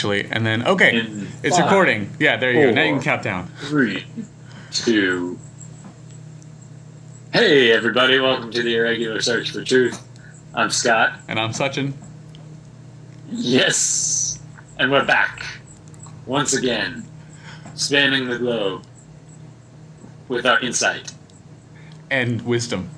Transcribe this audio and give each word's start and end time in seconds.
actually, 0.00 0.24
and 0.30 0.46
then 0.46 0.66
okay, 0.66 0.98
In 1.00 1.28
it's 1.42 1.58
five, 1.58 1.66
recording. 1.66 2.10
Yeah, 2.18 2.38
there 2.38 2.52
you 2.52 2.68
go. 2.68 2.70
Now 2.72 2.84
you 2.84 2.94
can 2.94 3.02
count 3.02 3.22
down. 3.22 3.48
Three, 3.68 4.06
two. 4.72 5.38
Hey, 7.34 7.70
everybody! 7.70 8.18
Welcome 8.18 8.50
to 8.50 8.62
the 8.62 8.76
Irregular 8.76 9.20
Search 9.20 9.50
for 9.50 9.62
Truth. 9.62 10.02
I'm 10.54 10.70
Scott. 10.70 11.18
And 11.28 11.38
I'm 11.38 11.50
Sachin. 11.50 11.92
Yes, 13.30 14.38
and 14.78 14.90
we're 14.90 15.04
back 15.04 15.44
once 16.24 16.54
again, 16.54 17.04
spanning 17.74 18.26
the 18.26 18.38
globe 18.38 18.84
with 20.28 20.46
our 20.46 20.58
insight. 20.60 21.12
and 22.10 22.40
wisdom. 22.42 22.88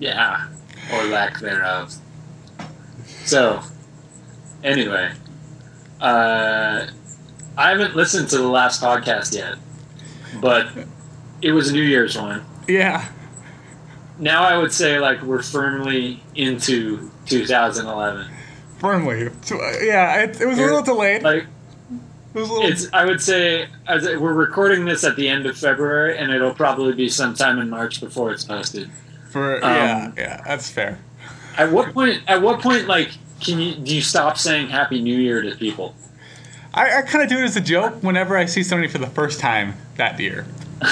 Yeah, 0.00 0.48
or 0.94 1.04
lack 1.04 1.40
thereof. 1.40 1.94
So, 3.26 3.60
anyway, 4.64 5.12
uh, 6.00 6.86
I 7.56 7.70
haven't 7.70 7.96
listened 7.96 8.28
to 8.30 8.38
the 8.38 8.48
last 8.48 8.80
podcast 8.82 9.34
yet, 9.34 9.56
but 10.40 10.68
it 11.42 11.52
was 11.52 11.70
a 11.70 11.72
New 11.72 11.82
Year's 11.82 12.16
one. 12.16 12.44
Yeah, 12.68 13.08
Now 14.18 14.42
I 14.44 14.56
would 14.58 14.72
say 14.72 14.98
like 14.98 15.22
we're 15.22 15.42
firmly 15.42 16.22
into 16.34 17.10
2011. 17.26 18.26
firmly. 18.78 19.26
Uh, 19.26 19.30
yeah, 19.82 20.22
it, 20.22 20.40
it 20.40 20.46
was 20.46 20.58
a 20.58 20.62
little 20.62 20.82
delayed. 20.82 21.22
Like 21.22 21.46
It 22.34 22.38
was 22.38 22.48
a 22.48 22.52
little. 22.52 22.68
it's, 22.70 22.86
I 22.92 23.04
would 23.04 23.20
say 23.20 23.68
as 23.86 24.04
we're 24.04 24.34
recording 24.34 24.84
this 24.84 25.02
at 25.04 25.16
the 25.16 25.28
end 25.28 25.46
of 25.46 25.56
February, 25.56 26.18
and 26.18 26.30
it'll 26.32 26.54
probably 26.54 26.92
be 26.92 27.08
sometime 27.08 27.58
in 27.58 27.70
March 27.70 28.00
before 28.00 28.30
it's 28.32 28.44
posted. 28.44 28.90
for 29.30 29.56
um, 29.56 29.72
yeah, 29.72 30.12
yeah, 30.16 30.42
that's 30.46 30.70
fair. 30.70 30.98
At 31.56 31.72
what 31.72 31.92
point? 31.92 32.22
At 32.28 32.40
what 32.42 32.60
point? 32.60 32.86
Like, 32.86 33.10
can 33.40 33.58
you 33.58 33.74
do 33.74 33.94
you 33.94 34.02
stop 34.02 34.36
saying 34.38 34.68
Happy 34.68 35.00
New 35.00 35.16
Year 35.18 35.42
to 35.42 35.54
people? 35.56 35.94
I, 36.74 36.98
I 36.98 37.02
kind 37.02 37.22
of 37.24 37.28
do 37.30 37.38
it 37.38 37.44
as 37.44 37.56
a 37.56 37.60
joke 37.60 38.02
whenever 38.02 38.36
I 38.36 38.44
see 38.44 38.62
somebody 38.62 38.88
for 38.88 38.98
the 38.98 39.06
first 39.08 39.40
time 39.40 39.74
that 39.96 40.20
year. 40.20 40.46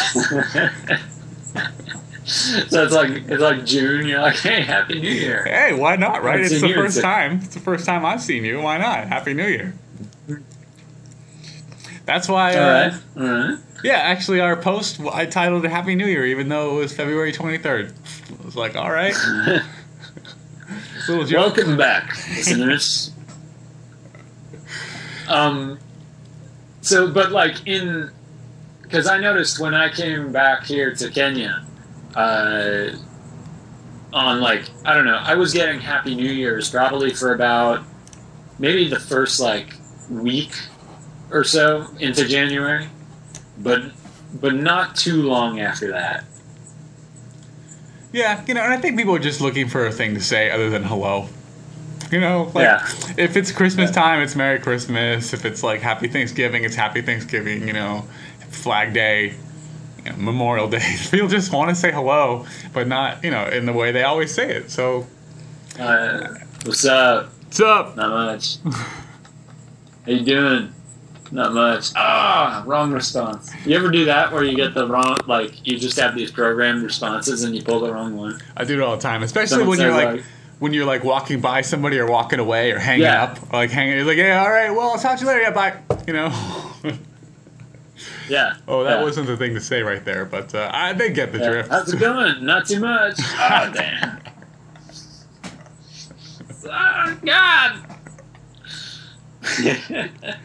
so 2.25 2.83
it's 2.83 2.93
like 2.95 3.11
it's 3.11 3.41
like 3.43 3.65
June. 3.65 4.07
You're 4.07 4.21
like, 4.21 4.37
hey, 4.37 4.63
Happy 4.63 5.01
New 5.01 5.09
Year. 5.11 5.45
Hey, 5.45 5.73
why 5.75 5.97
not? 5.97 6.23
Right? 6.23 6.41
It's 6.41 6.53
It's 6.53 6.63
the 6.63 6.73
first 6.75 7.01
time. 7.01 7.41
It's 7.43 7.55
the 7.55 7.61
first 7.61 7.87
time 7.87 8.05
I've 8.05 8.23
seen 8.23 8.45
you. 8.45 8.61
Why 8.61 8.79
not? 8.79 9.07
Happy 9.09 9.35
New 9.35 9.47
Year. 9.47 9.75
That's 12.05 12.29
why. 12.29 12.57
All 12.57 12.65
Uh, 12.65 12.73
right, 12.89 12.93
all 13.17 13.49
right. 13.51 13.59
Yeah, 13.85 13.97
actually, 13.99 14.41
our 14.41 14.57
post 14.57 15.01
I 15.13 15.27
titled 15.27 15.65
it 15.65 15.71
"Happy 15.71 15.95
New 15.95 16.07
Year," 16.07 16.25
even 16.27 16.49
though 16.49 16.77
it 16.77 16.81
was 16.81 16.93
February 16.97 17.33
twenty 17.33 17.59
third. 17.59 17.93
I 18.41 18.45
was 18.45 18.57
like, 18.57 18.75
all 18.77 18.91
right, 18.91 19.15
Welcome 21.09 21.77
back, 21.77 22.17
listeners. 22.31 23.13
um, 25.29 25.79
so, 26.81 27.13
but 27.13 27.31
like 27.31 27.65
in, 27.67 28.11
because 28.83 29.07
I 29.07 29.19
noticed 29.19 29.61
when 29.61 29.73
I 29.73 29.89
came 29.89 30.33
back 30.33 30.65
here 30.65 30.93
to 30.97 31.09
Kenya, 31.11 31.65
uh, 32.17 32.89
on 34.13 34.41
like 34.41 34.69
I 34.85 34.95
don't 34.95 35.05
know, 35.05 35.21
I 35.23 35.35
was 35.35 35.53
getting 35.53 35.79
Happy 35.81 36.17
New 36.17 36.31
Year's 36.33 36.69
probably 36.71 37.11
for 37.11 37.35
about 37.35 37.85
maybe 38.59 38.89
the 38.89 38.99
first 38.99 39.39
like 39.39 39.75
week 40.11 40.55
or 41.31 41.45
so 41.45 41.87
into 42.01 42.27
January, 42.27 42.89
but 43.59 43.93
but 44.41 44.55
not 44.57 44.97
too 44.97 45.23
long 45.23 45.61
after 45.61 45.93
that. 45.93 46.25
Yeah, 48.17 48.43
you 48.47 48.55
know, 48.55 48.63
and 48.63 48.73
I 48.73 48.79
think 48.79 48.97
people 48.97 49.15
are 49.15 49.19
just 49.19 49.43
looking 49.43 49.69
for 49.69 49.87
a 49.87 49.93
thing 49.93 50.15
to 50.15 50.21
say 50.23 50.51
other 50.51 50.71
than 50.71 50.83
hello. 50.83 51.29
You 52.11 52.19
know, 52.19 52.51
like 52.55 52.65
Yeah. 52.65 52.89
if 53.19 53.37
it's 53.37 53.53
Christmas 53.53 53.91
time, 53.91 54.21
it's 54.23 54.35
Merry 54.35 54.59
Christmas. 54.59 55.35
If 55.35 55.45
it's 55.45 55.63
like 55.63 55.83
Happy 55.83 56.09
Thanksgiving, 56.09 56.65
it's 56.65 56.77
Happy 56.77 57.03
Thanksgiving. 57.03 57.67
You 57.69 57.75
know, 57.75 58.05
Flag 58.49 58.95
Day, 58.95 59.35
you 60.03 60.11
know, 60.13 60.17
Memorial 60.17 60.67
Day. 60.77 60.97
People 61.11 61.29
just 61.29 61.53
want 61.53 61.69
to 61.69 61.75
say 61.75 61.93
hello, 61.93 62.47
but 62.73 62.89
not 62.89 63.23
you 63.23 63.31
know 63.31 63.45
in 63.49 63.67
the 63.67 63.73
way 63.75 63.93
they 63.93 64.05
always 64.05 64.33
say 64.33 64.49
it. 64.51 64.71
So, 64.71 65.07
Uh, 65.79 66.29
what's 66.65 66.87
up? 66.87 67.35
what's 67.45 67.61
up? 67.61 67.97
Not 67.97 68.09
much. 68.11 68.57
How 68.65 70.13
you 70.13 70.25
doing? 70.25 70.73
Not 71.33 71.53
much. 71.55 71.91
Ah, 71.97 72.63
wrong 72.67 72.93
response. 72.93 73.51
You 73.65 73.77
ever 73.77 73.91
do 73.91 74.05
that 74.05 74.33
where 74.33 74.45
you 74.45 74.55
get 74.57 74.75
the 74.75 74.87
wrong, 74.87 75.17
like 75.27 75.67
you 75.67 75.79
just 75.79 75.99
have 75.99 76.15
these 76.15 76.31
programmed 76.31 76.83
responses 76.85 77.43
and 77.43 77.55
you 77.55 77.63
pull 77.63 77.81
the 77.81 77.93
wrong 77.93 78.17
one? 78.17 78.41
I 78.57 78.65
do 78.65 78.75
it 78.81 78.83
all 78.83 78.95
the 78.97 79.03
time, 79.03 79.23
especially 79.23 79.49
Someone 79.59 79.69
when 79.71 79.81
you're 79.81 79.93
says, 79.99 80.15
like. 80.17 80.25
when 80.61 80.73
you're 80.73 80.85
like 80.87 81.03
walking 81.05 81.41
by 81.41 81.63
somebody 81.63 81.99
or 81.99 82.07
walking 82.09 82.39
away 82.39 82.71
or 82.71 82.79
hanging 82.79 83.03
Yeah. 83.03 83.25
up, 83.25 83.43
or 83.53 83.57
like 83.59 83.71
hanging, 83.71 83.97
you're 83.97 84.05
like, 84.07 84.17
yeah, 84.19 84.41
all 84.43 84.51
right, 84.51 84.71
well, 84.71 84.91
I'll 84.91 84.99
talk 84.99 85.19
to 85.19 85.25
you 85.25 85.29
later. 85.29 85.43
Yeah, 85.43 85.51
bye. 85.51 85.75
You 86.07 86.13
know. 86.13 86.29
yeah. 88.29 88.55
oh, 88.69 88.85
that 88.85 88.99
yeah. 88.99 89.03
wasn't 89.03 89.27
the 89.27 89.37
thing 89.37 89.55
to 89.55 89.61
say 89.61 89.83
right 89.83 90.05
there, 90.05 90.25
but 90.25 90.55
uh, 90.55 90.71
I 90.73 90.93
did 90.93 91.15
get 91.15 91.33
the 91.33 91.39
Yeah. 91.39 91.51
drift. 91.51 91.71
How's 91.71 91.93
it 91.93 91.99
going? 91.99 92.45
Not 92.45 92.67
too 92.67 92.79
much. 92.81 93.19
Oh 93.39 93.73
damn. 93.75 94.21
Oh 96.69 97.17
God. 97.25 97.83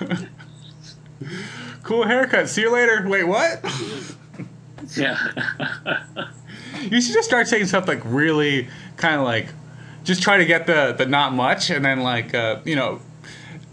cool 1.82 2.04
haircut. 2.04 2.48
See 2.48 2.62
you 2.62 2.72
later. 2.72 3.06
Wait, 3.08 3.24
what? 3.24 3.64
yeah. 4.96 5.18
you 6.82 7.00
should 7.00 7.14
just 7.14 7.28
start 7.28 7.48
saying 7.48 7.66
stuff 7.66 7.88
like 7.88 8.02
really 8.04 8.68
kind 8.96 9.16
of 9.16 9.22
like 9.22 9.48
just 10.04 10.22
try 10.22 10.36
to 10.36 10.44
get 10.44 10.66
the 10.66 10.94
the 10.96 11.06
not 11.06 11.32
much 11.32 11.70
and 11.70 11.84
then 11.84 12.00
like 12.00 12.34
uh, 12.34 12.60
you 12.64 12.76
know 12.76 13.00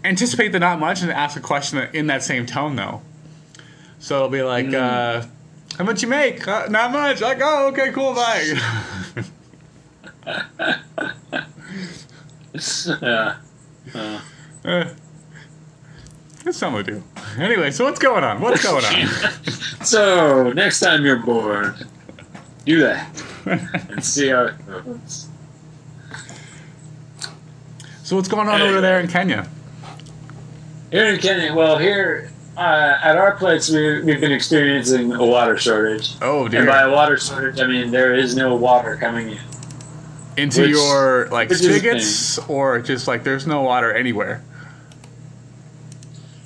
anticipate 0.04 0.52
the 0.52 0.58
not 0.58 0.78
much 0.78 1.02
and 1.02 1.10
ask 1.10 1.36
a 1.36 1.40
question 1.40 1.78
in 1.92 2.06
that 2.08 2.22
same 2.22 2.46
tone 2.46 2.76
though. 2.76 3.02
So 3.98 4.16
it'll 4.16 4.28
be 4.28 4.42
like, 4.42 4.72
uh, 4.74 5.24
how 5.78 5.84
much 5.84 6.02
you 6.02 6.08
make? 6.08 6.46
Uh, 6.46 6.66
not 6.68 6.92
much. 6.92 7.22
Like, 7.22 7.38
oh, 7.40 7.68
okay, 7.68 7.90
cool, 7.90 8.14
bye. 8.14 8.52
yeah. 13.00 13.36
Uh, 14.64 14.94
It's 16.44 16.58
something 16.58 16.84
to 16.84 16.92
do. 16.92 17.02
Anyway, 17.38 17.70
so 17.70 17.84
what's 17.84 17.98
going 17.98 18.22
on? 18.22 18.40
What's 18.40 18.62
going 18.62 18.84
on? 18.84 19.08
so 19.84 20.52
next 20.52 20.80
time 20.80 21.04
you're 21.04 21.24
bored, 21.24 21.74
do 22.66 22.80
that 22.80 23.22
and 23.46 24.04
see 24.04 24.28
how 24.28 24.44
it 24.46 24.66
goes. 24.66 25.28
so 28.02 28.16
what's 28.16 28.28
going 28.28 28.48
on 28.48 28.60
over 28.62 28.80
there 28.80 29.00
in 29.00 29.08
Kenya? 29.08 29.48
Here 30.90 31.06
in 31.06 31.18
Kenya, 31.20 31.54
well, 31.54 31.78
here 31.78 32.30
uh, 32.56 32.98
at 33.02 33.16
our 33.16 33.32
place, 33.32 33.70
we, 33.70 34.02
we've 34.02 34.20
been 34.20 34.32
experiencing 34.32 35.12
a 35.12 35.24
water 35.24 35.56
shortage. 35.56 36.14
Oh 36.22 36.48
dear! 36.48 36.60
And 36.60 36.68
by 36.68 36.82
a 36.82 36.90
water 36.90 37.16
shortage, 37.16 37.60
I 37.60 37.66
mean 37.66 37.90
there 37.90 38.14
is 38.14 38.36
no 38.36 38.54
water 38.54 38.96
coming 38.96 39.30
in. 39.30 39.40
Into 40.36 40.62
which- 40.62 40.70
your 40.70 41.28
like 41.30 41.52
spigots 41.52 42.38
or 42.48 42.80
just 42.80 43.08
like 43.08 43.24
there's 43.24 43.46
no 43.46 43.62
water 43.62 43.92
anywhere. 43.92 44.42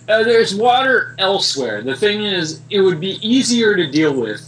Uh, 0.08 0.22
there's 0.24 0.54
water 0.54 1.14
elsewhere. 1.18 1.82
The 1.82 1.94
thing 1.96 2.22
is, 2.24 2.60
it 2.70 2.80
would 2.80 2.98
be 3.00 3.18
easier 3.26 3.76
to 3.76 3.90
deal 3.90 4.18
with 4.18 4.42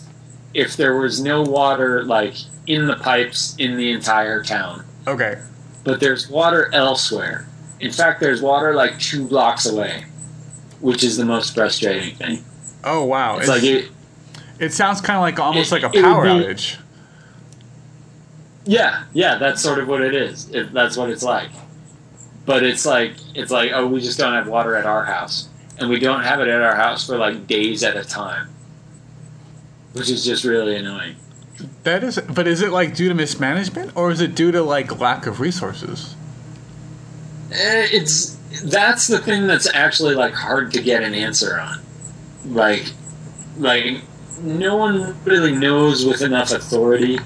if 0.55 0.77
there 0.77 0.97
was 0.97 1.21
no 1.23 1.43
water, 1.43 2.03
like, 2.03 2.35
in 2.67 2.87
the 2.87 2.97
pipes 2.97 3.55
in 3.59 3.77
the 3.77 3.91
entire 3.93 4.43
town. 4.43 4.85
Okay. 5.07 5.39
But 5.85 6.01
there's 6.01 6.29
water 6.29 6.71
elsewhere. 6.73 7.47
In 7.79 7.93
fact, 7.93 8.21
there's 8.21 8.41
water, 8.41 8.75
like, 8.75 8.99
two 8.99 9.27
blocks 9.27 9.67
away, 9.67 10.05
which 10.81 11.05
is 11.05 11.17
the 11.19 11.25
most 11.27 11.55
frustrating 11.55 12.15
thing. 12.17 12.45
Oh 12.83 13.05
wow. 13.05 13.37
It's 13.39 13.49
like, 13.49 13.63
it, 13.63 13.91
It 14.59 14.73
sounds 14.73 15.03
kind 15.03 15.17
of 15.19 15.21
like 15.23 15.39
almost 15.39 15.71
It- 15.73 15.83
like 15.83 15.95
a 15.95 16.01
power 16.03 16.23
be- 16.25 16.31
outage. 16.31 16.79
yeah, 18.65 19.05
yeah, 19.13 19.37
that's 19.37 19.61
sort 19.63 19.79
of 19.79 19.89
what 19.89 20.01
it 20.01 20.15
is. 20.15 20.49
It, 20.51 20.73
that's 20.73 20.97
what 20.97 21.11
it's 21.11 21.23
like. 21.23 21.51
But 22.47 22.63
it's 22.63 22.87
like, 22.87 23.13
it's 23.35 23.51
like, 23.51 23.73
oh, 23.75 23.87
we 23.87 24.01
just 24.01 24.19
don't 24.19 24.33
have 24.33 24.49
water 24.49 24.75
at 24.77 24.87
our 24.87 25.05
house. 25.05 25.49
And 25.81 25.91
we 25.91 25.99
don't 25.99 26.23
have 26.23 26.41
it 26.41 26.49
at 26.49 26.61
our 26.61 26.77
house 26.77 27.07
for, 27.07 27.17
like, 27.17 27.47
days 27.47 27.83
at 27.83 27.97
a 27.97 28.05
time. 28.05 28.49
Which 29.95 30.11
is 30.11 30.25
just 30.25 30.45
really 30.45 30.77
annoying. 30.77 31.17
That 31.83 32.05
is, 32.05 32.19
but 32.19 32.47
is 32.47 32.63
it 32.63 32.71
like 32.71 32.95
due 32.95 33.09
to 33.09 33.15
mismanagement 33.15 33.97
or 33.97 34.11
is 34.11 34.21
it 34.21 34.35
due 34.35 34.53
to 34.53 34.63
like 34.63 34.99
lack 35.01 35.27
of 35.27 35.41
resources? 35.41 36.15
Eh, 37.53 37.89
it's 37.93 38.37
that's 38.65 39.07
the 39.09 39.19
thing 39.19 39.47
that's 39.47 39.73
actually 39.75 40.15
like 40.15 40.35
hard 40.35 40.73
to 40.73 40.83
get 40.83 41.03
an 41.03 41.15
answer 41.15 41.59
on. 41.59 41.81
Like, 42.47 42.93
like 43.59 44.03
no 44.43 44.77
one 44.77 45.17
really 45.25 45.53
knows 45.53 46.05
with 46.05 46.23
enough 46.23 46.53
authority 46.53 47.19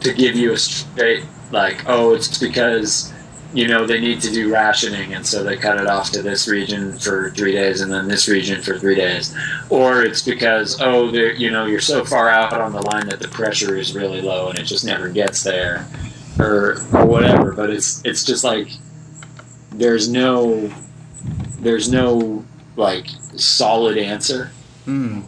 to 0.00 0.12
give 0.12 0.36
you 0.36 0.52
a 0.52 0.56
straight 0.56 1.24
like, 1.50 1.84
oh, 1.86 2.14
it's 2.14 2.38
because 2.38 3.12
you 3.54 3.66
know 3.66 3.86
they 3.86 3.98
need 4.00 4.20
to 4.22 4.30
do 4.30 4.52
rationing, 4.52 5.14
and 5.14 5.26
so 5.26 5.42
they 5.42 5.56
cut 5.56 5.78
it 5.80 5.86
off 5.86 6.10
to 6.12 6.22
this 6.22 6.46
region 6.48 6.98
for 6.98 7.30
three 7.30 7.52
days, 7.52 7.80
and 7.80 7.90
then 7.92 8.06
this 8.08 8.28
region 8.28 8.62
for 8.62 8.78
three 8.78 8.94
days, 8.94 9.34
or 9.70 10.02
it's 10.02 10.22
because 10.22 10.78
oh, 10.80 11.10
they're 11.10 11.32
you 11.34 11.50
know 11.50 11.64
you're 11.66 11.80
so 11.80 12.04
far 12.04 12.28
out 12.28 12.52
on 12.52 12.72
the 12.72 12.82
line 12.82 13.08
that 13.08 13.20
the 13.20 13.28
pressure 13.28 13.76
is 13.76 13.94
really 13.94 14.20
low 14.20 14.50
and 14.50 14.58
it 14.58 14.64
just 14.64 14.84
never 14.84 15.08
gets 15.08 15.42
there, 15.42 15.86
or 16.38 16.76
or 16.92 17.06
whatever. 17.06 17.52
But 17.52 17.70
it's 17.70 18.04
it's 18.04 18.22
just 18.24 18.44
like 18.44 18.68
there's 19.72 20.08
no 20.10 20.70
there's 21.60 21.90
no 21.90 22.44
like 22.76 23.06
solid 23.36 23.96
answer, 23.98 24.50
Mm. 24.86 25.22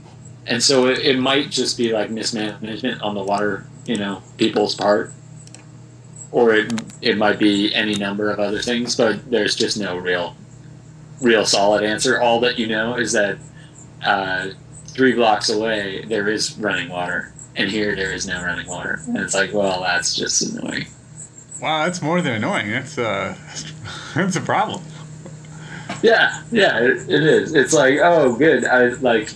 and 0.47 0.63
so 0.63 0.87
it, 0.87 0.99
it 1.01 1.19
might 1.19 1.51
just 1.51 1.77
be 1.77 1.93
like 1.93 2.11
mismanagement 2.11 3.03
on 3.03 3.15
the 3.15 3.23
water, 3.23 3.67
you 3.87 3.97
know, 3.97 4.23
people's 4.39 4.75
part, 4.75 5.13
or 6.33 6.55
it 6.55 6.80
it 7.03 7.17
might 7.17 7.39
be 7.39 7.75
any 7.75 7.95
number 7.95 8.31
of 8.31 8.39
other 8.39 8.61
things, 8.61 8.97
but 8.97 9.31
there's 9.31 9.55
just 9.55 9.79
no 9.79 9.97
real 9.97 10.37
real 11.21 11.45
solid 11.45 11.85
answer. 11.85 12.21
All 12.21 12.41
that 12.41 12.59
you 12.59 12.67
know 12.67 12.97
is 12.97 13.13
that 13.13 13.39
uh, 14.05 14.51
three 14.87 15.15
blocks 15.15 15.49
away 15.49 16.05
there 16.05 16.29
is 16.29 16.57
running 16.59 16.89
water, 16.89 17.33
and 17.57 17.71
here 17.71 17.95
there 17.95 18.13
is 18.13 18.27
no 18.27 18.43
running 18.43 18.67
water, 18.67 19.01
and 19.07 19.17
it's 19.19 19.35
like, 19.35 19.53
well, 19.53 19.81
that's 19.83 20.15
just 20.15 20.43
annoying. 20.43 20.87
Wow, 21.61 21.85
that's 21.85 22.01
more 22.01 22.23
than 22.23 22.35
annoying. 22.35 22.71
That's 22.71 22.99
uh, 22.99 23.37
that's 24.15 24.37
a 24.37 24.41
problem. 24.41 24.83
Yeah, 26.03 26.43
yeah, 26.51 26.79
it, 26.81 27.11
it 27.11 27.23
is. 27.23 27.55
It's 27.55 27.75
like, 27.75 27.99
oh, 28.03 28.35
good. 28.37 28.65
I 28.65 28.89
like, 29.01 29.31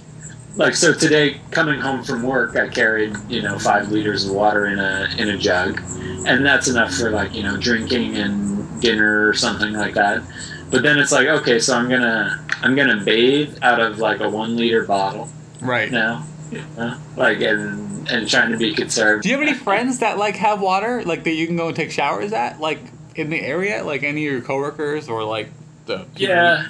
like 0.56 0.74
so 0.74 0.92
today 0.94 1.40
coming 1.50 1.80
home 1.80 2.02
from 2.04 2.22
work, 2.22 2.56
I 2.56 2.68
carried 2.68 3.16
you 3.28 3.42
know 3.42 3.58
five 3.58 3.90
liters 3.90 4.26
of 4.26 4.34
water 4.34 4.66
in 4.66 4.78
a 4.78 5.08
in 5.18 5.28
a 5.30 5.36
jug, 5.38 5.80
and 6.26 6.44
that's 6.44 6.68
enough 6.68 6.94
for 6.94 7.10
like 7.10 7.34
you 7.34 7.42
know 7.42 7.56
drinking 7.56 8.16
and 8.16 8.80
dinner 8.80 9.28
or 9.28 9.34
something 9.34 9.72
like 9.72 9.94
that. 9.94 10.22
But 10.70 10.82
then 10.82 10.98
it's 10.98 11.12
like, 11.12 11.28
okay, 11.28 11.58
so 11.58 11.76
I'm 11.76 11.88
gonna 11.88 12.44
I'm 12.62 12.74
gonna 12.74 13.02
bathe 13.04 13.58
out 13.62 13.80
of 13.80 13.98
like 13.98 14.20
a 14.20 14.28
one 14.28 14.56
liter 14.56 14.84
bottle 14.84 15.28
Right. 15.60 15.90
now, 15.90 16.24
you 16.50 16.62
know? 16.76 16.96
like 17.16 17.40
and 17.40 18.08
and 18.08 18.28
trying 18.28 18.50
to 18.52 18.58
be 18.58 18.74
conservative. 18.74 19.22
Do 19.22 19.28
you 19.30 19.38
have 19.38 19.46
any 19.46 19.56
friends 19.56 20.00
that 20.00 20.18
like 20.18 20.36
have 20.36 20.60
water 20.60 21.02
like 21.04 21.24
that 21.24 21.32
you 21.32 21.46
can 21.46 21.56
go 21.56 21.68
and 21.68 21.76
take 21.76 21.90
showers 21.90 22.32
at 22.32 22.60
like 22.60 22.80
in 23.16 23.30
the 23.30 23.40
area 23.40 23.82
like 23.84 24.02
any 24.02 24.26
of 24.26 24.32
your 24.32 24.42
coworkers 24.42 25.08
or 25.08 25.24
like 25.24 25.48
the 25.86 26.06
Yeah. 26.16 26.66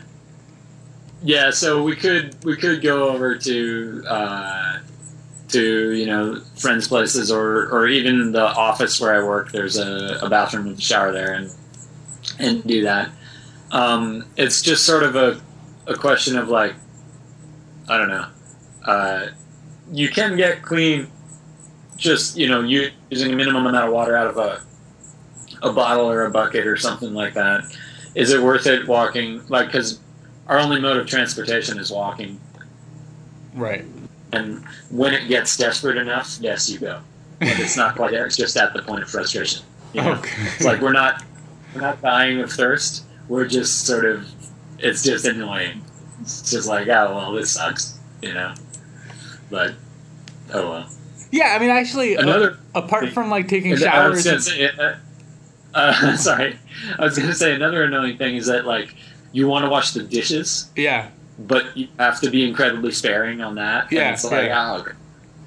Yeah, 1.24 1.50
so 1.50 1.82
we 1.82 1.96
could 1.96 2.36
we 2.44 2.54
could 2.54 2.82
go 2.82 3.08
over 3.08 3.34
to 3.34 4.04
uh, 4.06 4.78
to 5.48 5.92
you 5.92 6.04
know 6.04 6.38
friends' 6.58 6.86
places 6.86 7.32
or 7.32 7.66
or 7.70 7.88
even 7.88 8.30
the 8.32 8.44
office 8.44 9.00
where 9.00 9.14
I 9.14 9.26
work. 9.26 9.50
There's 9.50 9.78
a, 9.78 10.18
a 10.20 10.28
bathroom 10.28 10.66
with 10.66 10.78
a 10.78 10.82
shower 10.82 11.12
there, 11.12 11.32
and 11.32 11.50
and 12.38 12.62
do 12.64 12.82
that. 12.82 13.10
Um, 13.70 14.26
it's 14.36 14.60
just 14.60 14.84
sort 14.84 15.02
of 15.02 15.16
a 15.16 15.40
a 15.86 15.96
question 15.96 16.36
of 16.36 16.50
like 16.50 16.74
I 17.88 17.96
don't 17.96 18.08
know. 18.08 18.26
Uh, 18.84 19.26
you 19.92 20.10
can 20.10 20.36
get 20.36 20.60
clean 20.62 21.08
just 21.96 22.36
you 22.36 22.48
know 22.48 22.60
using 22.60 23.32
a 23.32 23.36
minimum 23.36 23.64
amount 23.64 23.86
of 23.86 23.94
water 23.94 24.14
out 24.14 24.26
of 24.26 24.36
a 24.36 24.60
a 25.62 25.72
bottle 25.72 26.10
or 26.10 26.26
a 26.26 26.30
bucket 26.30 26.66
or 26.66 26.76
something 26.76 27.14
like 27.14 27.32
that 27.32 27.64
is 28.14 28.30
it 28.30 28.42
worth 28.42 28.66
it 28.66 28.86
walking 28.86 29.40
like 29.48 29.68
because 29.68 30.00
our 30.48 30.58
only 30.58 30.80
mode 30.80 30.98
of 30.98 31.06
transportation 31.06 31.78
is 31.78 31.90
walking. 31.90 32.40
Right. 33.54 33.84
And 34.32 34.64
when 34.90 35.14
it 35.14 35.28
gets 35.28 35.56
desperate 35.56 35.96
enough 35.96 36.38
yes 36.40 36.68
you 36.68 36.78
go. 36.78 37.00
But 37.38 37.60
it's 37.60 37.76
not 37.76 37.96
quite 37.96 38.10
there 38.10 38.26
it's 38.26 38.36
just 38.36 38.56
at 38.56 38.74
the 38.74 38.82
point 38.82 39.02
of 39.02 39.10
frustration 39.10 39.64
you 39.92 40.02
know? 40.02 40.12
okay. 40.14 40.30
It's 40.54 40.64
like 40.64 40.80
we're 40.80 40.92
not 40.92 41.22
we're 41.74 41.80
not 41.80 42.02
dying 42.02 42.40
of 42.40 42.50
thirst. 42.50 43.04
We're 43.28 43.46
just 43.46 43.86
sort 43.86 44.04
of 44.04 44.28
it's 44.78 45.02
just 45.02 45.24
annoying. 45.24 45.82
It's 46.20 46.50
just 46.50 46.68
like 46.68 46.88
oh 46.88 47.14
well 47.14 47.32
this 47.32 47.52
sucks 47.52 47.98
you 48.22 48.34
know? 48.34 48.54
But 49.50 49.74
oh 50.52 50.70
well. 50.70 50.88
Yeah 51.30 51.54
I 51.54 51.58
mean 51.58 51.70
actually 51.70 52.16
uh, 52.16 52.22
another 52.22 52.58
apart 52.74 53.10
from 53.10 53.30
like 53.30 53.48
taking 53.48 53.76
showers 53.76 54.24
say, 54.44 54.68
uh, 54.68 54.96
uh, 55.74 56.16
sorry. 56.16 56.58
I 56.98 57.04
was 57.04 57.18
gonna 57.18 57.34
say 57.34 57.54
another 57.54 57.84
annoying 57.84 58.16
thing 58.18 58.36
is 58.36 58.46
that 58.46 58.64
like 58.64 58.94
you 59.34 59.46
want 59.46 59.64
to 59.64 59.70
wash 59.70 59.90
the 59.90 60.02
dishes 60.02 60.70
yeah 60.76 61.10
but 61.38 61.76
you 61.76 61.88
have 61.98 62.20
to 62.20 62.30
be 62.30 62.46
incredibly 62.46 62.92
sparing 62.92 63.40
on 63.40 63.56
that. 63.56 63.90
Yeah, 63.90 64.06
and 64.06 64.14
it's 64.14 64.24
like, 64.24 64.46
yeah. 64.46 64.82
oh, 64.86 64.92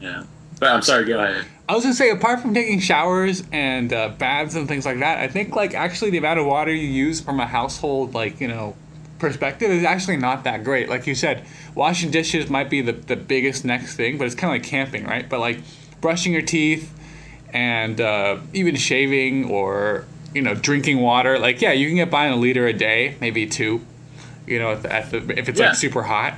yeah. 0.01 0.23
But 0.59 0.69
I'm 0.71 0.81
sorry, 0.81 1.05
go 1.05 1.19
ahead. 1.19 1.45
I 1.69 1.75
was 1.75 1.83
gonna 1.83 1.95
say, 1.95 2.09
apart 2.09 2.39
from 2.39 2.53
taking 2.53 2.79
showers 2.79 3.43
and 3.51 3.91
uh, 3.91 4.09
baths 4.09 4.55
and 4.55 4.67
things 4.67 4.85
like 4.85 4.99
that, 4.99 5.19
I 5.19 5.27
think 5.27 5.55
like 5.55 5.73
actually 5.73 6.11
the 6.11 6.17
amount 6.17 6.39
of 6.39 6.45
water 6.45 6.73
you 6.73 6.87
use 6.87 7.21
from 7.21 7.39
a 7.39 7.45
household 7.45 8.13
like 8.13 8.39
you 8.39 8.47
know 8.47 8.75
perspective 9.19 9.69
is 9.71 9.83
actually 9.83 10.17
not 10.17 10.43
that 10.45 10.63
great. 10.63 10.89
Like 10.89 11.07
you 11.07 11.15
said, 11.15 11.45
washing 11.75 12.09
dishes 12.09 12.49
might 12.49 12.69
be 12.69 12.81
the 12.81 12.93
the 12.93 13.15
biggest 13.15 13.65
next 13.65 13.95
thing, 13.95 14.17
but 14.17 14.25
it's 14.25 14.35
kind 14.35 14.55
of 14.55 14.61
like 14.61 14.69
camping, 14.69 15.05
right? 15.05 15.27
But 15.27 15.39
like 15.39 15.59
brushing 16.01 16.33
your 16.33 16.41
teeth 16.41 16.93
and 17.53 17.99
uh, 17.99 18.37
even 18.53 18.75
shaving 18.75 19.45
or 19.45 20.05
you 20.33 20.41
know 20.41 20.53
drinking 20.53 20.99
water, 20.99 21.39
like 21.39 21.61
yeah, 21.61 21.71
you 21.71 21.87
can 21.87 21.95
get 21.95 22.09
by 22.11 22.27
on 22.27 22.33
a 22.33 22.37
liter 22.37 22.67
a 22.67 22.73
day, 22.73 23.15
maybe 23.21 23.45
two. 23.47 23.81
You 24.45 24.59
know, 24.59 24.71
at 24.71 24.83
the, 24.83 24.93
at 24.93 25.11
the, 25.11 25.17
if 25.39 25.49
it's 25.49 25.59
Yeah. 25.59 25.67
like 25.67 25.75
super 25.75 26.03
hot. 26.03 26.35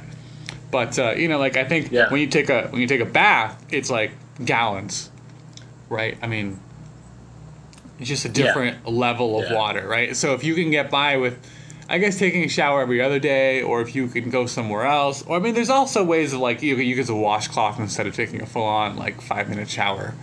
But 0.71 0.97
uh, 0.97 1.11
you 1.11 1.27
know, 1.27 1.37
like 1.39 1.57
I 1.57 1.63
think 1.63 1.91
Yeah. 1.91 2.09
when 2.11 2.21
you 2.21 2.27
take 2.27 2.49
a 2.49 2.67
when 2.69 2.81
you 2.81 2.87
take 2.87 3.01
a 3.01 3.05
bath, 3.05 3.63
it's 3.71 3.89
like 3.89 4.11
gallons, 4.43 5.09
right? 5.89 6.17
I 6.21 6.27
mean, 6.27 6.59
it's 7.99 8.07
just 8.09 8.25
a 8.25 8.29
different 8.29 8.87
level 8.87 9.39
of 9.39 9.49
Yeah. 9.49 9.55
water, 9.55 9.87
right? 9.87 10.15
So 10.15 10.33
if 10.33 10.43
you 10.43 10.55
can 10.55 10.71
get 10.71 10.89
by 10.89 11.17
with, 11.17 11.37
I 11.87 11.97
guess 11.97 12.17
taking 12.19 12.43
a 12.43 12.47
shower 12.47 12.81
every 12.81 13.01
other 13.01 13.19
day, 13.19 13.61
or 13.61 13.81
if 13.81 13.95
you 13.95 14.07
can 14.07 14.29
go 14.29 14.45
somewhere 14.45 14.85
else, 14.85 15.23
or 15.23 15.37
I 15.37 15.39
mean, 15.39 15.53
there's 15.55 15.69
also 15.71 16.03
ways 16.03 16.33
of 16.33 16.39
like 16.39 16.61
you 16.63 16.75
can 16.75 16.85
use 16.85 17.09
a 17.09 17.15
washcloth 17.15 17.79
instead 17.79 18.05
of 18.07 18.15
taking 18.15 18.41
a 18.41 18.45
full 18.45 18.63
on 18.63 18.95
like 18.95 19.21
five 19.21 19.49
minute 19.49 19.69
shower. 19.69 20.13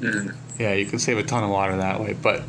Mhm. 0.00 0.34
Yeah, 0.60 0.74
you 0.74 0.84
can 0.86 0.98
save 0.98 1.16
a 1.18 1.22
ton 1.22 1.42
of 1.42 1.50
water 1.50 1.76
that 1.78 1.98
way, 2.00 2.12
but. 2.12 2.42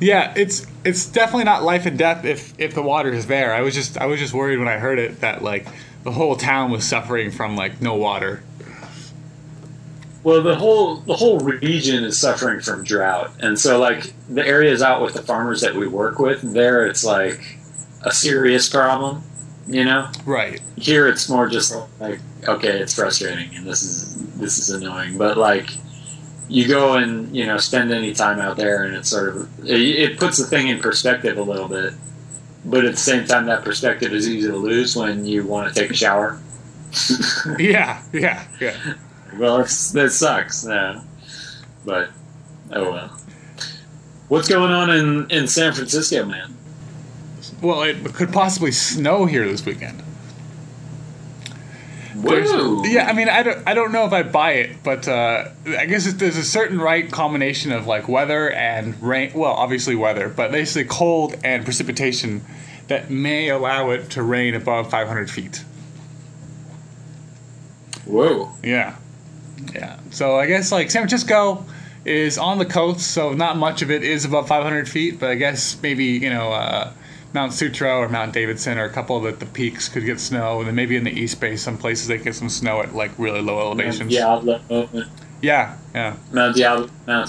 Yeah, 0.00 0.32
it's 0.34 0.66
it's 0.84 1.06
definitely 1.06 1.44
not 1.44 1.62
life 1.62 1.86
and 1.86 1.96
death 1.96 2.24
if 2.24 2.54
if 2.58 2.74
the 2.74 2.82
water 2.82 3.12
is 3.12 3.28
there. 3.28 3.54
I 3.54 3.60
was 3.60 3.72
just 3.72 3.96
I 3.98 4.06
was 4.06 4.18
just 4.18 4.34
worried 4.34 4.58
when 4.58 4.66
I 4.66 4.78
heard 4.78 4.98
it 4.98 5.20
that 5.20 5.42
like 5.42 5.64
the 6.02 6.10
whole 6.10 6.34
town 6.34 6.72
was 6.72 6.84
suffering 6.84 7.30
from 7.30 7.54
like 7.56 7.80
no 7.80 7.94
water. 7.94 8.42
Well, 10.24 10.42
the 10.42 10.56
whole 10.56 10.96
the 10.96 11.14
whole 11.14 11.38
region 11.38 12.02
is 12.02 12.20
suffering 12.20 12.60
from 12.60 12.82
drought, 12.82 13.32
and 13.40 13.56
so 13.58 13.78
like 13.78 14.12
the 14.28 14.44
areas 14.44 14.82
out 14.82 15.02
with 15.02 15.14
the 15.14 15.22
farmers 15.22 15.60
that 15.60 15.74
we 15.76 15.86
work 15.86 16.18
with, 16.18 16.42
there 16.52 16.84
it's 16.86 17.04
like 17.04 17.40
a 18.02 18.10
serious 18.12 18.68
problem. 18.68 19.22
You 19.68 19.84
know, 19.84 20.10
Right. 20.26 20.60
here 20.76 21.06
it's 21.06 21.28
more 21.28 21.48
just 21.48 21.72
like 22.00 22.18
okay, 22.48 22.80
it's 22.80 22.94
frustrating 22.94 23.54
and 23.54 23.64
this 23.64 23.84
is 23.84 24.16
this 24.36 24.58
is 24.58 24.70
annoying, 24.70 25.16
but 25.16 25.36
like 25.36 25.70
you 26.48 26.68
go 26.68 26.94
and 26.94 27.34
you 27.34 27.46
know 27.46 27.56
spend 27.56 27.92
any 27.92 28.12
time 28.12 28.38
out 28.38 28.56
there 28.56 28.84
and 28.84 28.94
it 28.94 29.06
sort 29.06 29.28
of 29.28 29.68
it, 29.68 29.80
it 29.80 30.18
puts 30.18 30.38
the 30.38 30.44
thing 30.44 30.68
in 30.68 30.80
perspective 30.80 31.38
a 31.38 31.42
little 31.42 31.68
bit, 31.68 31.94
but 32.64 32.84
at 32.84 32.92
the 32.92 33.00
same 33.00 33.26
time 33.26 33.46
that 33.46 33.64
perspective 33.64 34.12
is 34.12 34.28
easy 34.28 34.48
to 34.48 34.56
lose 34.56 34.96
when 34.96 35.24
you 35.24 35.46
want 35.46 35.72
to 35.72 35.80
take 35.80 35.90
a 35.90 35.94
shower. 35.94 36.40
Yeah, 37.58 38.02
yeah, 38.12 38.44
yeah. 38.60 38.76
well, 39.38 39.60
it's, 39.60 39.92
that 39.92 40.10
sucks, 40.10 40.66
yeah. 40.66 41.02
but 41.84 42.10
oh 42.70 42.92
well. 42.92 43.18
What's 44.28 44.48
going 44.48 44.70
on 44.70 44.90
in 44.90 45.30
in 45.30 45.48
San 45.48 45.72
Francisco, 45.72 46.24
man? 46.26 46.54
Well, 47.62 47.82
it 47.82 48.04
could 48.14 48.32
possibly 48.32 48.72
snow 48.72 49.24
here 49.24 49.46
this 49.48 49.64
weekend. 49.64 50.02
Whoa! 52.22 52.84
Yeah, 52.84 53.08
I 53.08 53.12
mean, 53.14 53.28
I 53.28 53.42
don't, 53.42 53.66
I 53.66 53.74
don't 53.74 53.90
know 53.90 54.06
if 54.06 54.12
I 54.12 54.22
buy 54.22 54.52
it, 54.52 54.82
but 54.84 55.08
uh, 55.08 55.48
I 55.66 55.86
guess 55.86 56.06
it, 56.06 56.18
there's 56.18 56.36
a 56.36 56.44
certain 56.44 56.80
right 56.80 57.10
combination 57.10 57.72
of 57.72 57.86
like 57.88 58.08
weather 58.08 58.50
and 58.50 59.00
rain. 59.02 59.32
Well, 59.34 59.52
obviously 59.52 59.96
weather, 59.96 60.28
but 60.28 60.52
basically 60.52 60.88
cold 60.88 61.36
and 61.42 61.64
precipitation 61.64 62.44
that 62.86 63.10
may 63.10 63.48
allow 63.48 63.90
it 63.90 64.10
to 64.10 64.22
rain 64.22 64.54
above 64.54 64.88
500 64.88 65.30
feet. 65.30 65.64
Whoa! 68.04 68.52
Yeah, 68.62 68.96
yeah. 69.74 69.98
So 70.10 70.36
I 70.36 70.46
guess 70.46 70.70
like 70.70 70.92
San 70.92 71.02
Francisco 71.02 71.64
is 72.04 72.38
on 72.38 72.58
the 72.58 72.66
coast, 72.66 73.00
so 73.10 73.32
not 73.32 73.56
much 73.56 73.82
of 73.82 73.90
it 73.90 74.04
is 74.04 74.24
above 74.24 74.46
500 74.46 74.88
feet. 74.88 75.18
But 75.18 75.30
I 75.30 75.34
guess 75.34 75.76
maybe 75.82 76.04
you 76.04 76.30
know 76.30 76.52
uh, 76.52 76.92
Mount 77.34 77.52
Sutro 77.52 77.98
or 77.98 78.08
Mount 78.08 78.32
Davidson 78.32 78.78
or 78.78 78.84
a 78.84 78.90
couple 78.90 79.16
of 79.16 79.22
the, 79.22 79.44
the 79.44 79.50
peaks 79.50 79.88
could 79.88 80.04
get 80.04 80.20
snow, 80.20 80.58
and 80.58 80.68
then 80.68 80.74
maybe 80.74 80.96
in 80.96 81.04
the 81.04 81.10
East 81.10 81.40
Bay, 81.40 81.56
some 81.56 81.78
places 81.78 82.08
they 82.08 82.18
get 82.18 82.34
some 82.34 82.48
snow 82.48 82.82
at 82.82 82.94
like 82.94 83.10
really 83.18 83.40
low 83.40 83.58
elevations. 83.58 84.10
Diablo, 84.10 84.60
Yeah, 85.40 85.76
yeah. 85.94 86.16
Mount 86.30 86.56
Diablo, 86.56 86.88
Mount 87.06 87.28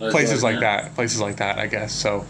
those 0.00 0.12
Places 0.12 0.42
like 0.42 0.54
yeah. 0.54 0.82
that. 0.82 0.94
Places 0.94 1.20
like 1.20 1.36
that. 1.36 1.58
I 1.58 1.66
guess 1.66 1.92
so. 1.92 2.24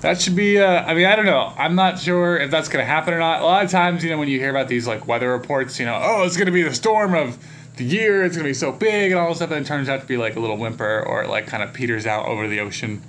That 0.00 0.20
should 0.20 0.36
be. 0.36 0.58
Uh, 0.58 0.82
I 0.84 0.94
mean, 0.94 1.06
I 1.06 1.16
don't 1.16 1.24
know. 1.24 1.52
I'm 1.56 1.74
not 1.74 1.98
sure 1.98 2.36
if 2.36 2.50
that's 2.50 2.68
going 2.68 2.82
to 2.82 2.86
happen 2.86 3.14
or 3.14 3.18
not. 3.18 3.40
A 3.40 3.44
lot 3.44 3.64
of 3.64 3.70
times, 3.70 4.04
you 4.04 4.10
know, 4.10 4.18
when 4.18 4.28
you 4.28 4.38
hear 4.38 4.50
about 4.50 4.68
these 4.68 4.86
like 4.86 5.08
weather 5.08 5.30
reports, 5.30 5.80
you 5.80 5.86
know, 5.86 5.98
oh, 6.00 6.24
it's 6.24 6.36
going 6.36 6.46
to 6.46 6.52
be 6.52 6.62
the 6.62 6.74
storm 6.74 7.14
of 7.14 7.38
the 7.76 7.84
year. 7.84 8.24
It's 8.24 8.36
going 8.36 8.44
to 8.44 8.50
be 8.50 8.54
so 8.54 8.72
big 8.72 9.12
and 9.12 9.18
all 9.18 9.28
this 9.28 9.38
stuff, 9.38 9.50
and 9.50 9.64
it 9.64 9.68
turns 9.68 9.88
out 9.88 10.02
to 10.02 10.06
be 10.06 10.18
like 10.18 10.36
a 10.36 10.40
little 10.40 10.58
whimper 10.58 11.02
or 11.06 11.26
like 11.26 11.46
kind 11.46 11.62
of 11.62 11.72
peters 11.72 12.06
out 12.06 12.26
over 12.26 12.46
the 12.46 12.60
ocean. 12.60 13.02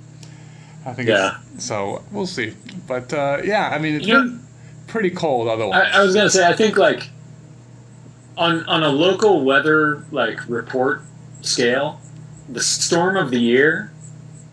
I 0.88 0.94
think. 0.94 1.08
Yeah. 1.08 1.36
So 1.58 2.02
we'll 2.12 2.26
see. 2.26 2.54
But 2.86 3.12
uh, 3.12 3.38
yeah, 3.44 3.68
I 3.72 3.78
mean, 3.78 3.96
it's 3.96 4.06
You 4.06 4.14
know- 4.14 4.22
been 4.22 4.40
pretty 4.86 5.10
cold 5.10 5.48
otherwise. 5.48 5.90
I, 5.92 5.98
I 5.98 6.02
was 6.02 6.14
gonna 6.14 6.30
say, 6.30 6.46
I 6.46 6.54
think 6.54 6.76
like 6.76 7.10
on 8.36 8.64
on 8.66 8.82
a 8.82 8.88
local 8.88 9.44
weather 9.44 10.04
like 10.10 10.38
report 10.48 11.02
scale, 11.42 12.00
the 12.48 12.62
storm 12.62 13.16
of 13.16 13.30
the 13.30 13.38
year 13.38 13.92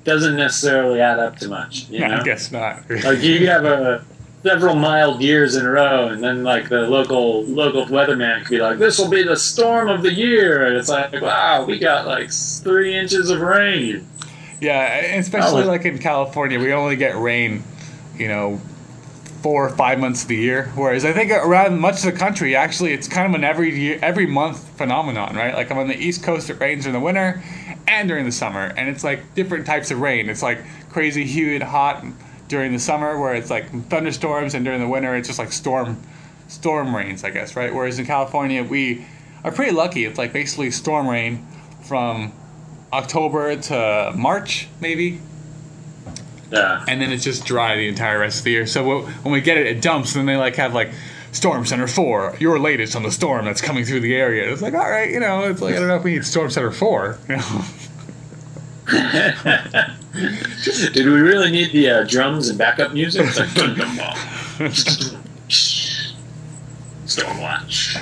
doesn't 0.03 0.35
necessarily 0.35 0.99
add 0.99 1.19
up 1.19 1.37
to 1.37 1.47
much. 1.47 1.87
You 1.89 1.99
know, 2.07 2.17
I 2.17 2.23
guess 2.23 2.51
not. 2.51 2.89
like 3.03 3.21
you 3.21 3.47
have 3.47 3.65
a 3.65 4.03
several 4.43 4.75
mild 4.75 5.21
years 5.21 5.55
in 5.55 5.65
a 5.65 5.69
row, 5.71 6.07
and 6.09 6.23
then 6.23 6.43
like 6.43 6.69
the 6.69 6.81
local 6.81 7.43
local 7.45 7.85
weatherman 7.85 8.41
could 8.41 8.49
be 8.49 8.59
like, 8.59 8.77
"This 8.77 8.99
will 8.99 9.09
be 9.09 9.23
the 9.23 9.37
storm 9.37 9.87
of 9.89 10.03
the 10.03 10.13
year," 10.13 10.65
and 10.67 10.75
it's 10.75 10.89
like, 10.89 11.13
"Wow, 11.21 11.65
we 11.65 11.79
got 11.79 12.05
like 12.05 12.31
three 12.31 12.93
inches 12.95 13.29
of 13.29 13.39
rain." 13.41 14.07
Yeah, 14.61 14.95
especially 15.17 15.63
Oh. 15.63 15.67
like 15.67 15.85
in 15.85 15.97
California, 15.99 16.59
we 16.59 16.71
only 16.73 16.95
get 16.95 17.17
rain, 17.17 17.63
you 18.17 18.27
know, 18.27 18.59
four 19.41 19.65
or 19.65 19.69
five 19.69 19.99
months 19.99 20.23
of 20.23 20.27
the 20.29 20.35
year. 20.37 20.71
Whereas 20.75 21.05
I 21.05 21.13
think 21.13 21.31
around 21.31 21.79
much 21.79 21.97
of 21.97 22.11
the 22.11 22.11
country, 22.13 22.55
actually, 22.55 22.93
it's 22.93 23.07
kind 23.07 23.27
of 23.27 23.35
an 23.35 23.43
every 23.43 23.77
year, 23.77 23.99
every 24.01 24.25
month 24.25 24.59
phenomenon, 24.77 25.35
right? 25.35 25.53
Like 25.53 25.69
I'm 25.71 25.77
on 25.77 25.87
the 25.87 25.97
East 25.97 26.23
Coast, 26.23 26.49
it 26.49 26.59
rains 26.59 26.85
in 26.87 26.93
the 26.93 26.99
winter 26.99 27.43
and 27.87 28.07
during 28.07 28.25
the 28.25 28.31
summer, 28.31 28.73
and 28.77 28.89
it's 28.89 29.03
like 29.03 29.35
different 29.35 29.65
types 29.67 29.91
of 29.91 29.99
rain. 30.01 30.29
It's 30.29 30.41
like 30.41 30.59
crazy 30.89 31.25
humid, 31.25 31.61
hot 31.61 32.03
during 32.47 32.71
the 32.73 32.79
summer, 32.79 33.19
where 33.19 33.35
it's 33.35 33.51
like 33.51 33.69
thunderstorms, 33.89 34.55
and 34.55 34.65
during 34.65 34.79
the 34.79 34.87
winter, 34.87 35.15
it's 35.15 35.27
just 35.27 35.37
like 35.37 35.51
storm, 35.51 36.01
storm 36.47 36.95
rains, 36.95 37.23
I 37.23 37.29
guess, 37.29 37.55
right? 37.55 37.73
Whereas 37.73 37.99
in 37.99 38.05
California, 38.07 38.63
we 38.63 39.05
are 39.43 39.51
pretty 39.51 39.71
lucky. 39.73 40.05
It's 40.05 40.17
like 40.17 40.33
basically 40.33 40.71
storm 40.71 41.07
rain 41.07 41.45
from 41.83 42.31
October 42.93 43.55
to 43.55 44.13
March, 44.15 44.67
maybe, 44.79 45.19
Yeah. 46.51 46.83
and 46.87 47.01
then 47.01 47.11
it's 47.11 47.23
just 47.23 47.45
dry 47.45 47.75
the 47.75 47.87
entire 47.87 48.19
rest 48.19 48.39
of 48.39 48.43
the 48.45 48.51
year. 48.51 48.65
So 48.67 49.01
when 49.01 49.31
we 49.33 49.41
get 49.41 49.57
it, 49.57 49.65
it 49.67 49.81
dumps, 49.81 50.15
and 50.15 50.19
then 50.27 50.35
they 50.35 50.39
like 50.39 50.55
have 50.55 50.73
like 50.73 50.91
Storm 51.31 51.65
Center 51.65 51.87
Four, 51.87 52.35
your 52.39 52.59
latest 52.59 52.95
on 52.95 53.03
the 53.03 53.11
storm 53.11 53.45
that's 53.45 53.61
coming 53.61 53.83
through 53.85 53.99
the 54.01 54.15
area. 54.15 54.49
It's 54.51 54.61
like, 54.61 54.73
all 54.73 54.89
right, 54.89 55.09
you 55.09 55.19
know, 55.19 55.43
it's 55.43 55.61
like 55.61 55.75
I 55.75 55.79
don't 55.79 55.87
know 55.89 55.95
if 55.97 56.03
we 56.03 56.13
need 56.13 56.25
Storm 56.25 56.49
Center 56.49 56.71
Four. 56.71 57.17
You 57.27 57.37
know? 57.37 57.65
Did 60.93 61.05
we 61.07 61.19
really 61.19 61.51
need 61.51 61.71
the 61.71 61.89
uh, 61.89 62.03
drums 62.07 62.47
and 62.49 62.57
backup 62.57 62.93
music? 62.93 63.25
It's 63.27 63.37
like. 63.39 63.49
Stormwatch. 67.05 68.01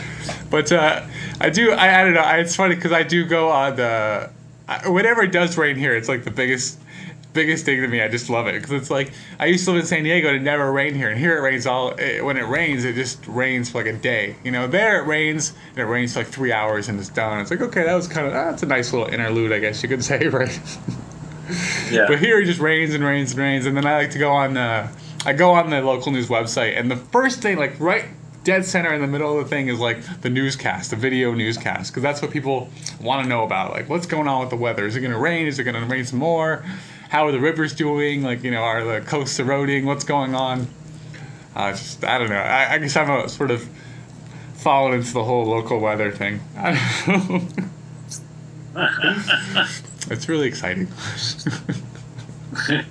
But 0.49 0.71
uh, 0.71 1.03
I 1.41 1.49
do. 1.49 1.71
I, 1.71 2.01
I 2.01 2.03
don't 2.03 2.13
know. 2.13 2.21
I, 2.21 2.37
it's 2.37 2.55
funny 2.55 2.75
because 2.75 2.91
I 2.91 3.03
do 3.03 3.25
go 3.25 3.49
on 3.49 3.75
the. 3.75 4.29
I, 4.67 4.87
whenever 4.89 5.23
it 5.23 5.31
does 5.31 5.57
rain 5.57 5.75
here, 5.75 5.95
it's 5.95 6.07
like 6.07 6.23
the 6.23 6.31
biggest, 6.31 6.79
biggest 7.33 7.65
thing 7.65 7.81
to 7.81 7.87
me. 7.87 8.01
I 8.01 8.07
just 8.07 8.29
love 8.29 8.47
it 8.47 8.53
because 8.53 8.71
it's 8.71 8.89
like 8.89 9.11
I 9.39 9.47
used 9.47 9.65
to 9.65 9.71
live 9.71 9.81
in 9.81 9.85
San 9.87 10.03
Diego 10.03 10.29
and 10.29 10.37
it 10.37 10.41
never 10.41 10.71
rained 10.71 10.95
here, 10.95 11.09
and 11.09 11.19
here 11.19 11.37
it 11.37 11.41
rains 11.41 11.65
all. 11.65 11.91
It, 11.91 12.23
when 12.23 12.37
it 12.37 12.47
rains, 12.47 12.85
it 12.85 12.95
just 12.95 13.25
rains 13.27 13.69
for 13.69 13.83
like 13.83 13.93
a 13.93 13.97
day. 13.97 14.35
You 14.43 14.51
know, 14.51 14.67
there 14.67 15.01
it 15.01 15.07
rains 15.07 15.53
and 15.71 15.79
it 15.79 15.85
rains 15.85 16.13
for 16.13 16.19
like 16.19 16.27
three 16.27 16.51
hours 16.51 16.87
and 16.89 16.99
it's 16.99 17.09
done. 17.09 17.39
It's 17.41 17.51
like 17.51 17.61
okay, 17.61 17.83
that 17.83 17.95
was 17.95 18.07
kind 18.07 18.27
of 18.27 18.33
ah, 18.33 18.51
that's 18.51 18.63
a 18.63 18.67
nice 18.67 18.93
little 18.93 19.07
interlude, 19.07 19.51
I 19.51 19.59
guess 19.59 19.83
you 19.83 19.89
could 19.89 20.03
say, 20.11 20.27
right? 20.27 20.59
Yeah. 21.91 22.05
But 22.07 22.19
here 22.19 22.39
it 22.39 22.45
just 22.45 22.59
rains 22.61 22.93
and 22.93 23.03
rains 23.03 23.31
and 23.31 23.39
rains, 23.39 23.65
and 23.65 23.75
then 23.75 23.85
I 23.85 23.97
like 23.97 24.11
to 24.11 24.19
go 24.19 24.31
on 24.31 24.53
the, 24.53 24.89
I 25.25 25.33
go 25.33 25.51
on 25.51 25.69
the 25.69 25.81
local 25.81 26.11
news 26.11 26.29
website, 26.29 26.79
and 26.79 26.89
the 26.89 26.95
first 26.95 27.41
thing, 27.41 27.57
like 27.57 27.77
right 27.79 28.05
dead 28.43 28.65
center 28.65 28.93
in 28.93 29.01
the 29.01 29.07
middle 29.07 29.37
of 29.37 29.43
the 29.43 29.49
thing, 29.49 29.67
is 29.67 29.79
like 29.79 30.21
the 30.21 30.29
newscast, 30.29 30.89
the 30.89 30.95
video 30.95 31.33
newscast, 31.33 31.91
because 31.91 32.03
that's 32.03 32.21
what 32.21 32.31
people 32.31 32.69
want 33.01 33.23
to 33.23 33.29
know 33.29 33.43
about. 33.43 33.71
Like, 33.71 33.89
what's 33.89 34.05
going 34.05 34.27
on 34.27 34.41
with 34.41 34.49
the 34.49 34.55
weather? 34.55 34.85
Is 34.85 34.95
it 34.95 35.01
going 35.01 35.13
to 35.13 35.19
rain? 35.19 35.47
Is 35.47 35.59
it 35.59 35.63
going 35.63 35.75
to 35.75 35.85
rain 35.85 36.05
some 36.05 36.19
more? 36.19 36.63
How 37.09 37.27
are 37.27 37.31
the 37.31 37.39
rivers 37.39 37.73
doing? 37.73 38.23
Like, 38.23 38.43
you 38.43 38.51
know, 38.51 38.61
are 38.61 38.83
the 38.83 39.01
coasts 39.05 39.39
eroding? 39.39 39.85
What's 39.85 40.03
going 40.03 40.35
on? 40.35 40.67
Uh, 41.55 41.71
just 41.71 42.03
I 42.03 42.17
don't 42.17 42.29
know. 42.29 42.35
I, 42.35 42.73
I 42.73 42.77
guess 42.79 42.95
I'm 42.97 43.09
a 43.09 43.29
sort 43.29 43.51
of 43.51 43.67
fallen 44.55 44.93
into 44.93 45.13
the 45.13 45.23
whole 45.23 45.45
local 45.45 45.79
weather 45.79 46.11
thing. 46.11 46.39
I 46.57 46.71
don't 47.05 47.29
know. 47.29 47.47
it's 50.09 50.27
really 50.27 50.47
exciting. 50.47 50.87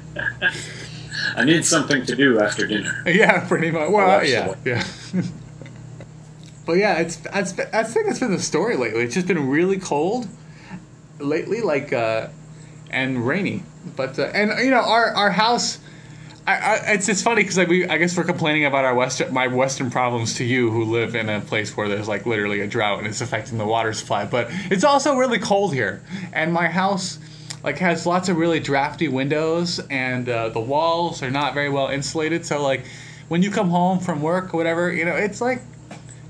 I 1.36 1.44
need 1.44 1.64
something 1.64 2.04
to 2.06 2.16
do 2.16 2.40
after 2.40 2.66
dinner. 2.66 3.02
Yeah, 3.06 3.46
pretty 3.46 3.70
much. 3.70 3.90
Well, 3.90 4.06
watch 4.18 4.28
yeah, 4.28 4.54
yeah. 4.64 4.84
but 6.64 6.74
yeah, 6.74 6.98
it's 6.98 7.24
I 7.26 7.42
think 7.42 8.06
that's 8.06 8.20
been 8.20 8.30
the 8.30 8.40
story 8.40 8.76
lately. 8.76 9.02
It's 9.02 9.14
just 9.14 9.26
been 9.26 9.48
really 9.48 9.78
cold 9.78 10.28
lately, 11.18 11.60
like 11.60 11.92
uh, 11.92 12.28
and 12.90 13.26
rainy. 13.26 13.64
But 13.96 14.18
uh, 14.18 14.30
and 14.34 14.52
you 14.64 14.70
know 14.70 14.80
our 14.80 15.06
our 15.14 15.30
house. 15.30 15.78
I, 16.44 16.56
I, 16.56 16.74
it's 16.94 17.08
it's 17.08 17.22
funny 17.22 17.42
because 17.42 17.56
like 17.56 17.68
we 17.68 17.86
I 17.86 17.98
guess 17.98 18.16
we're 18.16 18.24
complaining 18.24 18.64
about 18.64 18.84
our 18.84 18.94
western 18.94 19.32
my 19.32 19.46
western 19.46 19.90
problems 19.90 20.34
to 20.34 20.44
you 20.44 20.70
who 20.70 20.84
live 20.84 21.14
in 21.14 21.28
a 21.28 21.40
place 21.40 21.76
where 21.76 21.88
there's 21.88 22.08
like 22.08 22.26
literally 22.26 22.60
a 22.60 22.66
drought 22.66 22.98
and 22.98 23.06
it's 23.06 23.20
affecting 23.20 23.58
the 23.58 23.66
water 23.66 23.92
supply. 23.92 24.24
But 24.24 24.48
it's 24.70 24.82
also 24.82 25.16
really 25.16 25.38
cold 25.38 25.72
here, 25.72 26.02
and 26.32 26.52
my 26.52 26.68
house 26.68 27.18
like 27.62 27.78
has 27.78 28.06
lots 28.06 28.28
of 28.28 28.36
really 28.36 28.58
drafty 28.58 29.06
windows 29.06 29.78
and 29.88 30.28
uh, 30.28 30.48
the 30.48 30.60
walls 30.60 31.22
are 31.22 31.30
not 31.30 31.54
very 31.54 31.68
well 31.68 31.88
insulated. 31.88 32.44
So 32.44 32.60
like 32.60 32.84
when 33.28 33.40
you 33.42 33.50
come 33.52 33.70
home 33.70 34.00
from 34.00 34.20
work 34.20 34.52
or 34.52 34.56
whatever, 34.56 34.92
you 34.92 35.04
know 35.04 35.14
it's 35.14 35.40
like 35.40 35.62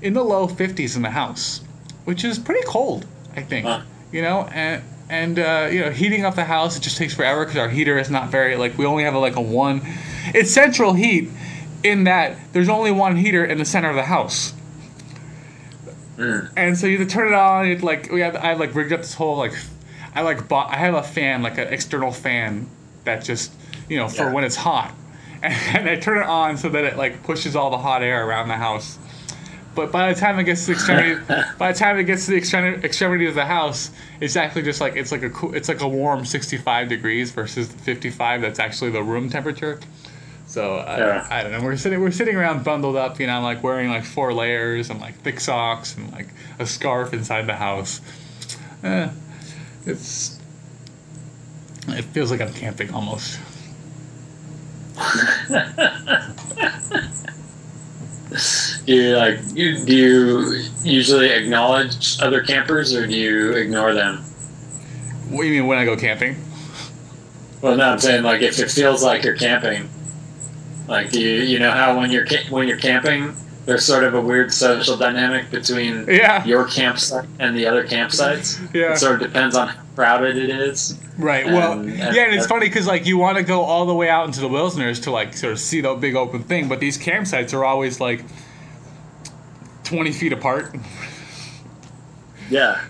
in 0.03 0.13
the 0.13 0.23
low 0.23 0.47
50s 0.47 0.95
in 0.95 1.01
the 1.01 1.09
house, 1.09 1.61
which 2.05 2.23
is 2.23 2.37
pretty 2.37 2.65
cold, 2.67 3.05
I 3.35 3.41
think. 3.41 3.65
Huh. 3.65 3.81
You 4.11 4.21
know, 4.21 4.47
and 4.53 4.83
and 5.09 5.39
uh, 5.39 5.67
you 5.71 5.81
know 5.81 5.89
heating 5.91 6.23
up 6.25 6.35
the 6.35 6.45
house 6.45 6.77
it 6.77 6.81
just 6.81 6.97
takes 6.97 7.13
forever 7.13 7.43
because 7.45 7.57
our 7.57 7.69
heater 7.69 7.97
is 7.97 8.09
not 8.09 8.29
very 8.29 8.55
like 8.55 8.77
we 8.77 8.85
only 8.85 9.03
have 9.03 9.15
a, 9.15 9.19
like 9.19 9.35
a 9.35 9.41
one. 9.41 9.81
It's 10.33 10.51
central 10.51 10.93
heat 10.93 11.29
in 11.83 12.03
that 12.05 12.37
there's 12.53 12.69
only 12.69 12.91
one 12.91 13.15
heater 13.17 13.43
in 13.43 13.57
the 13.57 13.65
center 13.65 13.89
of 13.89 13.95
the 13.95 14.03
house. 14.03 14.53
Mm. 16.17 16.51
And 16.55 16.77
so 16.77 16.85
you 16.87 16.99
have 16.99 17.07
to 17.07 17.13
turn 17.13 17.27
it 17.27 17.33
on. 17.33 17.65
It 17.65 17.81
like 17.83 18.11
we 18.11 18.21
have 18.21 18.35
I 18.35 18.53
like 18.53 18.75
rigged 18.75 18.93
up 18.93 19.01
this 19.01 19.13
whole 19.15 19.37
like 19.37 19.53
I 20.13 20.21
like 20.21 20.47
bought 20.47 20.71
I 20.71 20.77
have 20.77 20.93
a 20.93 21.03
fan 21.03 21.41
like 21.41 21.57
an 21.57 21.67
external 21.73 22.11
fan 22.11 22.67
that 23.03 23.23
just 23.23 23.51
you 23.89 23.97
know 23.97 24.07
for 24.07 24.23
Yeah. 24.25 24.33
when 24.33 24.43
it's 24.43 24.55
hot, 24.55 24.93
and 25.43 25.89
I 25.89 25.95
turn 25.97 26.19
it 26.19 26.25
on 26.27 26.57
so 26.57 26.69
that 26.69 26.83
it 26.83 26.97
like 26.97 27.23
pushes 27.23 27.55
all 27.55 27.71
the 27.71 27.77
hot 27.79 28.03
air 28.03 28.25
around 28.27 28.47
the 28.49 28.57
house. 28.57 28.97
But 29.75 29.91
by 29.91 30.13
the 30.13 30.19
time 30.19 30.37
it 30.39 30.43
gets 30.43 30.61
to 30.61 30.67
the 30.67 30.73
extremity, 30.73 31.23
by 31.57 31.71
the 31.71 31.79
time 31.79 31.97
it 31.97 32.03
gets 32.03 32.25
to 32.25 32.31
the 32.31 32.37
extremity, 32.37 32.85
extremity 32.85 33.25
of 33.25 33.35
the 33.35 33.45
house, 33.45 33.91
it's 34.19 34.35
actually 34.35 34.63
just 34.63 34.81
like 34.81 34.95
it's 34.95 35.11
like 35.11 35.23
a 35.23 35.29
cool, 35.29 35.53
it's 35.55 35.67
like 35.67 35.81
a 35.81 35.87
warm 35.87 36.25
65 36.25 36.89
degrees 36.89 37.31
versus 37.31 37.69
the 37.69 37.77
55 37.79 38.41
that's 38.41 38.59
actually 38.59 38.91
the 38.91 39.03
room 39.03 39.29
temperature. 39.29 39.79
So 40.45 40.75
uh, 40.75 40.95
Yeah. 40.99 41.27
I 41.35 41.41
don't 41.41 41.51
know. 41.51 41.61
We're 41.61 41.77
sitting 41.77 41.99
we're 42.01 42.11
sitting 42.11 42.35
around 42.35 42.63
bundled 42.63 42.95
up, 42.95 43.19
you 43.19 43.27
know, 43.27 43.41
like 43.41 43.63
wearing 43.63 43.89
like 43.89 44.03
four 44.03 44.33
layers 44.33 44.89
and 44.89 44.99
like 45.01 45.15
thick 45.21 45.39
socks 45.39 45.95
and 45.97 46.11
like 46.11 46.27
a 46.59 46.65
scarf 46.67 47.13
inside 47.13 47.47
the 47.47 47.55
house. 47.55 48.01
Eh, 48.83 49.09
it's 49.85 50.39
it 51.87 52.03
feels 52.05 52.29
like 52.31 52.41
I'm 52.41 52.53
camping 52.53 52.93
almost. 52.93 53.39
Do 58.85 58.93
you 58.93 59.15
like 59.15 59.39
you, 59.53 59.85
do 59.85 59.95
you 59.95 60.63
usually 60.83 61.29
acknowledge 61.29 62.19
other 62.21 62.41
campers 62.41 62.93
or 62.93 63.07
do 63.07 63.15
you 63.15 63.53
ignore 63.53 63.93
them? 63.93 64.17
What 65.29 65.43
do 65.43 65.47
you 65.47 65.61
mean 65.61 65.67
when 65.67 65.77
I 65.77 65.85
go 65.85 65.95
camping? 65.95 66.35
Well, 67.61 67.77
no, 67.77 67.89
I'm 67.91 67.99
saying 67.99 68.23
like 68.23 68.41
if 68.41 68.59
it 68.59 68.69
feels 68.69 69.01
like 69.01 69.23
you're 69.23 69.37
camping, 69.37 69.89
like 70.87 71.11
do 71.11 71.21
you 71.21 71.41
you 71.43 71.59
know 71.59 71.71
how 71.71 71.97
when 71.97 72.11
you're 72.11 72.25
when 72.49 72.67
you're 72.67 72.77
camping, 72.77 73.33
there's 73.65 73.85
sort 73.85 74.03
of 74.03 74.15
a 74.15 74.21
weird 74.21 74.51
social 74.51 74.97
dynamic 74.97 75.49
between 75.49 76.05
Yeah. 76.09 76.43
your 76.43 76.65
campsite 76.65 77.25
and 77.39 77.55
the 77.55 77.65
other 77.65 77.87
campsites. 77.87 78.59
Yeah. 78.73 78.91
It 78.91 78.97
sort 78.97 79.21
of 79.21 79.27
depends 79.31 79.55
on 79.55 79.69
how 79.69 79.81
crowded 79.95 80.35
it 80.35 80.49
is. 80.49 80.99
Right. 81.17 81.45
Well, 81.45 81.73
And- 81.79 81.89
yeah, 81.89 82.07
and 82.25 82.33
it's 82.33 82.43
and- 82.43 82.49
funny 82.49 82.67
because 82.67 82.85
like 82.85 83.05
you 83.05 83.17
want 83.17 83.37
to 83.37 83.43
go 83.43 83.61
all 83.61 83.85
the 83.85 83.93
way 83.93 84.09
out 84.09 84.25
into 84.27 84.41
the 84.41 84.49
wilderness 84.49 84.99
to 85.01 85.11
like 85.11 85.37
sort 85.37 85.53
of 85.53 85.59
see 85.59 85.79
the 85.79 85.93
big 85.93 86.17
open 86.17 86.43
thing, 86.43 86.67
but 86.67 86.81
these 86.81 86.97
campsites 86.97 87.53
are 87.53 87.63
always 87.63 88.01
like 88.01 88.25
twenty 89.83 90.11
feet 90.11 90.33
apart. 90.33 90.75
Yeah. 92.49 92.83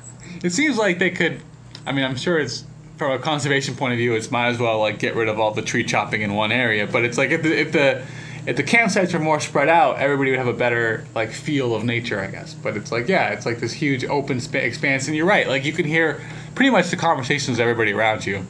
It 0.43 0.51
seems 0.51 0.77
like 0.77 0.99
they 0.99 1.11
could. 1.11 1.41
I 1.85 1.91
mean, 1.91 2.03
I'm 2.03 2.15
sure 2.15 2.39
it's 2.39 2.65
from 2.97 3.11
a 3.11 3.19
conservation 3.19 3.75
point 3.75 3.93
of 3.93 3.97
view, 3.97 4.15
it's 4.15 4.31
might 4.31 4.47
as 4.47 4.59
well 4.59 4.79
like 4.79 4.99
get 4.99 5.15
rid 5.15 5.27
of 5.27 5.39
all 5.39 5.51
the 5.51 5.61
tree 5.61 5.83
chopping 5.83 6.21
in 6.21 6.33
one 6.33 6.51
area. 6.51 6.87
But 6.87 7.05
it's 7.05 7.17
like 7.17 7.31
if 7.31 7.43
the 7.43 7.59
if 7.59 7.71
the 7.71 8.05
if 8.45 8.57
the 8.57 8.63
campsites 8.63 9.13
are 9.13 9.19
more 9.19 9.39
spread 9.39 9.69
out, 9.69 9.99
everybody 9.99 10.31
would 10.31 10.39
have 10.39 10.47
a 10.47 10.53
better 10.53 11.05
like 11.15 11.31
feel 11.31 11.75
of 11.75 11.83
nature, 11.83 12.19
I 12.19 12.27
guess. 12.27 12.53
But 12.53 12.77
it's 12.77 12.91
like 12.91 13.07
yeah, 13.07 13.29
it's 13.29 13.45
like 13.45 13.59
this 13.59 13.73
huge 13.73 14.05
open 14.05 14.39
spa- 14.39 14.59
expanse, 14.59 15.07
and 15.07 15.15
you're 15.15 15.25
right. 15.25 15.47
Like 15.47 15.65
you 15.65 15.73
can 15.73 15.85
hear 15.85 16.21
pretty 16.55 16.71
much 16.71 16.89
the 16.89 16.97
conversations 16.97 17.57
of 17.57 17.61
everybody 17.61 17.93
around 17.93 18.25
you. 18.25 18.45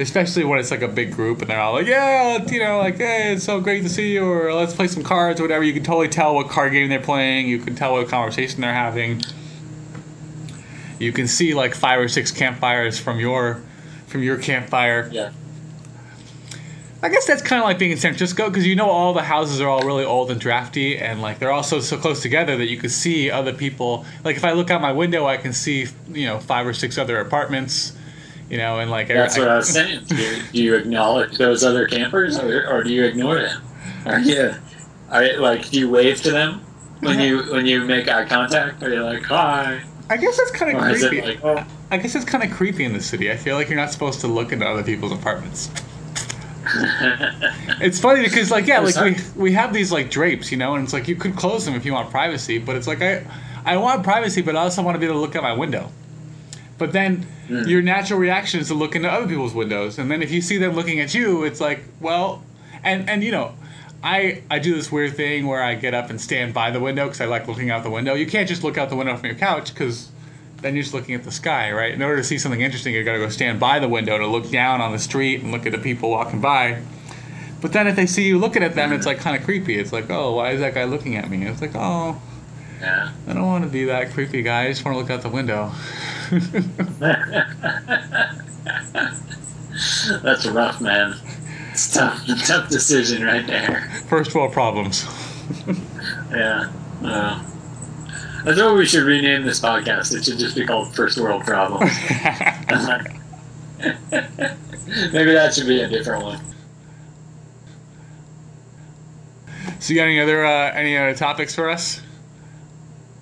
Especially 0.00 0.44
when 0.44 0.58
it's 0.58 0.70
like 0.70 0.82
a 0.82 0.88
big 0.88 1.12
group 1.12 1.42
and 1.42 1.50
they're 1.50 1.60
all 1.60 1.74
like, 1.74 1.86
yeah, 1.86 2.42
you 2.50 2.58
know, 2.58 2.78
like, 2.78 2.96
hey, 2.96 3.34
it's 3.34 3.44
so 3.44 3.60
great 3.60 3.82
to 3.82 3.88
see 3.88 4.14
you, 4.14 4.24
or 4.24 4.52
let's 4.52 4.74
play 4.74 4.88
some 4.88 5.02
cards 5.02 5.40
or 5.40 5.44
whatever. 5.44 5.62
You 5.62 5.74
can 5.74 5.84
totally 5.84 6.08
tell 6.08 6.34
what 6.34 6.48
card 6.48 6.72
game 6.72 6.88
they're 6.88 6.98
playing. 6.98 7.48
You 7.48 7.58
can 7.58 7.74
tell 7.74 7.92
what 7.92 8.08
conversation 8.08 8.62
they're 8.62 8.72
having 8.72 9.22
you 11.00 11.12
can 11.12 11.26
see 11.26 11.54
like 11.54 11.74
five 11.74 11.98
or 11.98 12.06
six 12.06 12.30
campfires 12.30 13.00
from 13.00 13.18
your 13.18 13.62
from 14.06 14.22
your 14.22 14.36
campfire. 14.36 15.08
Yeah. 15.10 15.32
I 17.02 17.08
guess 17.08 17.26
that's 17.26 17.40
kind 17.40 17.62
of 17.62 17.64
like 17.64 17.78
being 17.78 17.92
in 17.92 17.96
San 17.96 18.12
Francisco 18.12 18.50
because 18.50 18.66
you 18.66 18.76
know 18.76 18.90
all 18.90 19.14
the 19.14 19.22
houses 19.22 19.60
are 19.62 19.68
all 19.68 19.82
really 19.82 20.04
old 20.04 20.30
and 20.30 20.38
drafty, 20.38 20.98
and 20.98 21.22
like 21.22 21.38
they're 21.38 21.50
also 21.50 21.80
so 21.80 21.96
close 21.96 22.20
together 22.20 22.58
that 22.58 22.66
you 22.66 22.76
can 22.76 22.90
see 22.90 23.30
other 23.30 23.54
people. 23.54 24.04
Like 24.22 24.36
if 24.36 24.44
I 24.44 24.52
look 24.52 24.70
out 24.70 24.82
my 24.82 24.92
window, 24.92 25.26
I 25.26 25.38
can 25.38 25.54
see 25.54 25.86
you 26.12 26.26
know 26.26 26.38
five 26.38 26.66
or 26.66 26.74
six 26.74 26.98
other 26.98 27.18
apartments. 27.18 27.96
You 28.50 28.56
know, 28.56 28.80
and 28.80 28.90
like 28.90 29.06
That's 29.08 29.38
what 29.38 29.48
I 29.48 29.56
was 29.56 29.68
saying. 29.68 30.04
Do 30.06 30.16
you, 30.16 30.42
do 30.52 30.62
you 30.62 30.74
acknowledge 30.74 31.38
those 31.38 31.62
other 31.62 31.86
campers 31.86 32.36
or, 32.36 32.68
or 32.68 32.82
do 32.82 32.92
you 32.92 33.04
ignore 33.04 33.36
them? 33.36 33.62
Are 34.04 34.18
you 34.18 34.54
Are 35.08 35.24
you, 35.24 35.38
like 35.38 35.70
do 35.70 35.78
you 35.78 35.88
wave 35.88 36.20
to 36.22 36.32
them 36.32 36.60
when 36.98 37.20
you 37.20 37.42
when 37.52 37.64
you 37.64 37.84
make 37.84 38.08
eye 38.08 38.24
contact? 38.24 38.82
Are 38.82 38.92
you 38.92 39.04
like 39.04 39.22
hi? 39.22 39.82
I 40.08 40.16
guess 40.16 40.36
it's 40.40 40.50
kind 40.50 40.76
of 40.76 40.82
it 40.84 40.98
creepy. 40.98 41.26
like 41.26 41.44
oh 41.44 41.64
I 41.92 41.98
guess 41.98 42.16
it's 42.16 42.24
kind 42.24 42.42
of 42.42 42.50
creepy 42.50 42.84
in 42.84 42.92
the 42.92 43.00
city. 43.00 43.30
I 43.30 43.36
feel 43.36 43.54
like 43.54 43.68
you're 43.68 43.78
not 43.78 43.92
supposed 43.92 44.20
to 44.22 44.26
look 44.26 44.50
into 44.50 44.66
other 44.66 44.82
people's 44.82 45.12
apartments. 45.12 45.70
It's 47.80 47.98
funny 47.98 48.22
because 48.22 48.50
like 48.50 48.66
yeah, 48.66 48.80
like 48.80 48.96
we 48.96 49.16
we 49.34 49.52
have 49.52 49.72
these 49.72 49.90
like 49.90 50.10
drapes, 50.10 50.52
you 50.52 50.58
know, 50.58 50.74
and 50.74 50.84
it's 50.84 50.92
like 50.92 51.08
you 51.08 51.16
could 51.16 51.34
close 51.34 51.64
them 51.64 51.74
if 51.74 51.86
you 51.86 51.94
want 51.94 52.10
privacy, 52.10 52.58
but 52.58 52.76
it's 52.76 52.86
like 52.86 53.00
I 53.00 53.24
I 53.64 53.76
want 53.78 54.04
privacy, 54.04 54.42
but 54.42 54.54
I 54.54 54.60
also 54.60 54.82
want 54.82 54.96
to 54.96 54.98
be 54.98 55.06
able 55.06 55.16
to 55.16 55.20
look 55.20 55.34
out 55.34 55.42
my 55.42 55.54
window. 55.54 55.90
But 56.80 56.92
then 56.92 57.26
Hmm. 57.46 57.68
your 57.68 57.82
natural 57.82 58.18
reaction 58.18 58.58
is 58.58 58.68
to 58.68 58.74
look 58.74 58.96
into 58.96 59.08
other 59.08 59.26
people's 59.28 59.54
windows, 59.54 59.98
and 59.98 60.10
then 60.10 60.22
if 60.22 60.30
you 60.32 60.40
see 60.40 60.56
them 60.56 60.74
looking 60.74 60.98
at 60.98 61.14
you, 61.14 61.44
it's 61.44 61.60
like 61.60 61.84
well, 62.00 62.42
and 62.82 63.08
and 63.08 63.22
you 63.22 63.30
know. 63.30 63.52
I, 64.02 64.42
I 64.50 64.60
do 64.60 64.74
this 64.74 64.90
weird 64.90 65.14
thing 65.14 65.46
where 65.46 65.62
I 65.62 65.74
get 65.74 65.92
up 65.92 66.08
and 66.08 66.18
stand 66.18 66.54
by 66.54 66.70
the 66.70 66.80
window 66.80 67.04
because 67.04 67.20
I 67.20 67.26
like 67.26 67.46
looking 67.46 67.70
out 67.70 67.82
the 67.82 67.90
window. 67.90 68.14
You 68.14 68.24
can't 68.24 68.48
just 68.48 68.64
look 68.64 68.78
out 68.78 68.88
the 68.88 68.96
window 68.96 69.14
from 69.14 69.26
your 69.26 69.34
couch 69.34 69.74
because 69.74 70.08
then 70.62 70.74
you're 70.74 70.84
just 70.84 70.94
looking 70.94 71.14
at 71.14 71.22
the 71.24 71.30
sky, 71.30 71.70
right? 71.70 71.92
In 71.92 72.00
order 72.00 72.16
to 72.16 72.24
see 72.24 72.38
something 72.38 72.62
interesting, 72.62 72.94
you 72.94 73.04
gotta 73.04 73.18
go 73.18 73.28
stand 73.28 73.60
by 73.60 73.78
the 73.78 73.90
window 73.90 74.16
to 74.16 74.26
look 74.26 74.50
down 74.50 74.80
on 74.80 74.92
the 74.92 74.98
street 74.98 75.42
and 75.42 75.52
look 75.52 75.66
at 75.66 75.72
the 75.72 75.78
people 75.78 76.08
walking 76.08 76.40
by. 76.40 76.78
But 77.60 77.74
then 77.74 77.86
if 77.88 77.94
they 77.94 78.06
see 78.06 78.26
you 78.26 78.38
looking 78.38 78.62
at 78.62 78.74
them, 78.74 78.90
it's 78.94 79.04
like 79.04 79.18
kind 79.18 79.36
of 79.36 79.44
creepy. 79.44 79.78
It's 79.78 79.92
like, 79.92 80.08
oh, 80.08 80.36
why 80.36 80.52
is 80.52 80.60
that 80.60 80.72
guy 80.72 80.84
looking 80.84 81.16
at 81.16 81.28
me? 81.28 81.44
It's 81.44 81.60
like, 81.60 81.74
oh, 81.74 82.18
yeah. 82.80 83.10
I 83.28 83.32
don't 83.34 83.46
want 83.46 83.64
to 83.64 83.70
be 83.70 83.84
that 83.84 84.12
creepy 84.14 84.40
guy. 84.40 84.64
I 84.64 84.68
just 84.68 84.82
want 84.82 84.94
to 84.94 84.98
look 84.98 85.10
out 85.10 85.20
the 85.20 85.28
window. 85.28 85.72
That's 90.22 90.46
rough, 90.46 90.80
man. 90.80 91.14
It's 91.72 91.92
tough, 91.92 92.24
tough 92.46 92.68
decision 92.68 93.24
right 93.24 93.46
there. 93.46 93.90
First 94.08 94.34
world 94.34 94.52
problems. 94.52 95.06
Yeah. 96.30 96.70
Uh, 97.02 97.42
I 98.46 98.54
thought 98.54 98.76
we 98.76 98.86
should 98.86 99.02
rename 99.02 99.44
this 99.44 99.60
podcast. 99.60 100.14
It 100.14 100.24
should 100.24 100.38
just 100.38 100.54
be 100.54 100.64
called 100.64 100.94
First 100.94 101.18
World 101.18 101.42
Problems. 101.42 101.90
Maybe 105.12 105.32
that 105.32 105.52
should 105.54 105.66
be 105.66 105.80
a 105.82 105.88
different 105.88 106.24
one. 106.24 106.40
so 109.80 109.92
you 109.92 109.98
got 109.98 110.04
any 110.04 110.20
other 110.20 110.44
uh, 110.44 110.72
any 110.72 110.96
other 110.96 111.14
topics 111.14 111.54
for 111.54 111.68
us? 111.68 112.00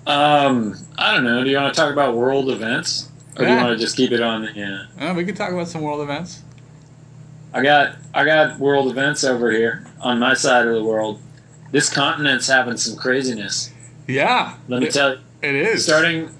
Um, 0.09 0.75
I 0.97 1.13
don't 1.13 1.23
know. 1.23 1.43
Do 1.43 1.49
you 1.49 1.57
want 1.57 1.73
to 1.73 1.79
talk 1.79 1.93
about 1.93 2.15
world 2.15 2.49
events, 2.49 3.09
or 3.37 3.45
do 3.45 3.51
you 3.51 3.57
want 3.57 3.69
to 3.69 3.77
just 3.77 3.95
keep 3.95 4.11
it 4.11 4.21
on? 4.21 4.41
the 4.41 4.51
Yeah. 4.53 4.85
Uh, 5.11 5.13
we 5.13 5.23
could 5.23 5.35
talk 5.35 5.51
about 5.51 5.67
some 5.67 5.81
world 5.81 6.01
events. 6.01 6.41
I 7.53 7.61
got 7.63 7.95
I 8.13 8.25
got 8.25 8.59
world 8.59 8.89
events 8.91 9.23
over 9.23 9.51
here 9.51 9.85
on 10.01 10.19
my 10.19 10.33
side 10.33 10.67
of 10.67 10.73
the 10.73 10.83
world. 10.83 11.21
This 11.71 11.89
continent's 11.93 12.47
having 12.47 12.77
some 12.77 12.97
craziness. 12.97 13.71
Yeah, 14.07 14.55
Let 14.67 14.81
me 14.81 14.87
it, 14.87 14.93
tell 14.93 15.11
you. 15.13 15.19
it 15.43 15.53
is. 15.53 15.83
Starting, 15.85 16.31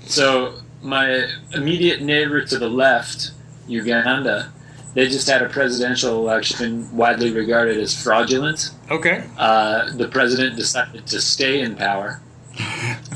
so 0.00 0.54
my 0.82 1.28
immediate 1.52 2.02
neighbor 2.02 2.44
to 2.44 2.58
the 2.58 2.68
left, 2.68 3.30
Uganda, 3.68 4.52
they 4.94 5.06
just 5.08 5.28
had 5.28 5.40
a 5.40 5.48
presidential 5.48 6.16
election 6.18 6.94
widely 6.96 7.30
regarded 7.32 7.76
as 7.78 7.94
fraudulent. 8.00 8.70
Okay. 8.90 9.22
Uh, 9.38 9.92
the 9.96 10.08
president 10.08 10.56
decided 10.56 11.06
to 11.06 11.20
stay 11.20 11.60
in 11.60 11.76
power, 11.76 12.20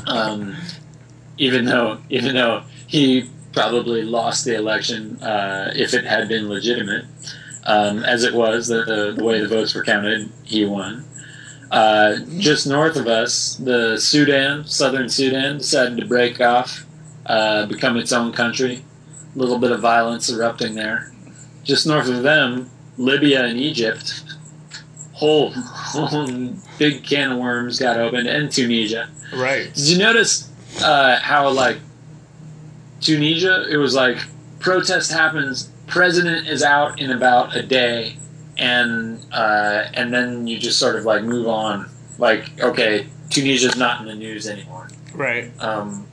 um, 0.07 0.55
even 1.37 1.65
though 1.65 1.99
even 2.09 2.35
though 2.35 2.63
he 2.87 3.29
probably 3.53 4.03
lost 4.03 4.45
the 4.45 4.55
election 4.55 5.21
uh, 5.21 5.71
if 5.75 5.93
it 5.93 6.05
had 6.05 6.27
been 6.27 6.49
legitimate. 6.49 7.05
Um, 7.65 8.03
as 8.03 8.23
it 8.23 8.33
was, 8.33 8.67
the, 8.67 9.13
the, 9.15 9.23
way 9.23 9.41
the 9.41 9.47
votes 9.47 9.75
were 9.75 9.83
counted, 9.83 10.31
he 10.43 10.65
won. 10.65 11.05
Uh, 11.69 12.17
just 12.39 12.65
north 12.65 12.95
of 12.95 13.07
us, 13.07 13.55
the 13.57 13.97
Sudan, 13.97 14.65
southern 14.65 15.09
Sudan, 15.09 15.59
decided 15.59 15.97
to 15.97 16.05
break 16.05 16.41
off, 16.41 16.85
uh, 17.27 17.67
become 17.67 17.97
its 17.97 18.11
own 18.11 18.31
country. 18.31 18.83
A 19.35 19.37
little 19.37 19.59
bit 19.59 19.71
of 19.71 19.81
violence 19.81 20.31
erupting 20.31 20.73
there. 20.73 21.11
Just 21.63 21.85
north 21.85 22.09
of 22.09 22.23
them, 22.23 22.71
Libya 22.97 23.45
and 23.45 23.59
Egypt. 23.59 24.23
Whole, 25.13 25.51
whole 25.53 26.53
big 26.79 27.03
can 27.03 27.33
of 27.33 27.37
worms 27.37 27.77
got 27.77 27.99
opened, 27.99 28.27
and 28.27 28.51
Tunisia. 28.51 29.09
Right. 29.33 29.73
Did 29.73 29.87
you 29.87 29.97
notice 29.97 30.51
uh, 30.83 31.19
how 31.19 31.49
like 31.49 31.77
Tunisia? 33.01 33.67
It 33.69 33.77
was 33.77 33.95
like 33.95 34.17
protest 34.59 35.11
happens. 35.11 35.71
President 35.87 36.47
is 36.47 36.61
out 36.63 36.99
in 36.99 37.11
about 37.11 37.55
a 37.55 37.63
day, 37.63 38.17
and 38.57 39.25
uh, 39.31 39.85
and 39.93 40.13
then 40.13 40.47
you 40.47 40.59
just 40.59 40.79
sort 40.79 40.95
of 40.95 41.05
like 41.05 41.23
move 41.23 41.47
on. 41.47 41.89
Like 42.17 42.59
okay, 42.61 43.07
Tunisia's 43.29 43.75
not 43.75 44.01
in 44.01 44.07
the 44.07 44.15
news 44.15 44.47
anymore. 44.47 44.89
Right. 45.13 45.51
Um, 45.59 46.07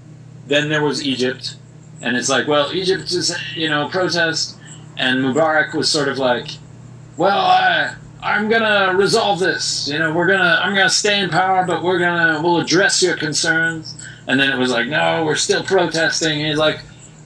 then 0.47 0.69
there 0.69 0.83
was 0.83 1.05
Egypt, 1.05 1.57
and 2.01 2.17
it's 2.17 2.29
like, 2.29 2.47
well, 2.47 2.73
Egypt 2.73 3.13
is 3.13 3.37
you 3.55 3.69
know 3.69 3.89
protest, 3.89 4.57
and 4.97 5.25
Mubarak 5.25 5.75
was 5.75 5.91
sort 5.91 6.09
of 6.09 6.19
like, 6.19 6.49
well, 7.17 7.39
I, 7.39 7.97
I'm 8.23 8.49
gonna 8.49 8.97
resolve 8.97 9.39
this. 9.39 9.89
You 9.89 9.99
know, 9.99 10.13
we're 10.13 10.27
gonna 10.27 10.61
I'm 10.63 10.75
gonna 10.75 10.91
stay 10.91 11.21
in 11.21 11.31
power, 11.31 11.65
but 11.67 11.83
we're 11.83 11.99
gonna 11.99 12.41
we'll 12.43 12.59
address 12.59 13.03
your 13.03 13.17
concerns. 13.17 13.95
And 14.27 14.41
then 14.41 14.51
it 14.51 14.59
was 14.59 14.71
like, 14.71 14.89
no, 14.89 15.25
we're 15.25 15.37
still 15.37 15.63
protesting. 15.63 16.41
And 16.41 16.49
he's 16.49 16.59
like, 16.59 16.81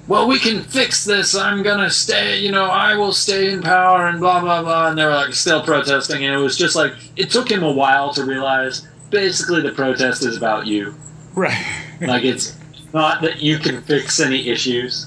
well, 0.06 0.28
we 0.28 0.38
can 0.38 0.62
fix 0.62 1.04
this. 1.04 1.34
I'm 1.34 1.62
gonna 1.62 1.90
stay. 1.90 2.38
You 2.40 2.50
know, 2.50 2.64
I 2.64 2.96
will 2.96 3.12
stay 3.12 3.52
in 3.52 3.62
power, 3.62 4.08
and 4.08 4.20
blah 4.20 4.40
blah 4.40 4.62
blah. 4.62 4.88
And 4.88 4.98
they 4.98 5.04
were 5.04 5.10
like 5.10 5.32
still 5.34 5.62
protesting, 5.62 6.24
and 6.24 6.34
it 6.34 6.38
was 6.38 6.56
just 6.56 6.76
like 6.76 6.92
it 7.16 7.30
took 7.30 7.50
him 7.50 7.62
a 7.62 7.72
while 7.72 8.12
to 8.14 8.24
realize. 8.24 8.86
Basically, 9.10 9.60
the 9.60 9.72
protest 9.72 10.24
is 10.24 10.36
about 10.36 10.68
you 10.68 10.94
Right. 11.34 11.66
like 12.00 12.22
it's 12.22 12.56
not 12.92 13.22
that 13.22 13.40
you 13.40 13.58
can 13.58 13.82
fix 13.82 14.20
any 14.20 14.48
issues 14.48 15.06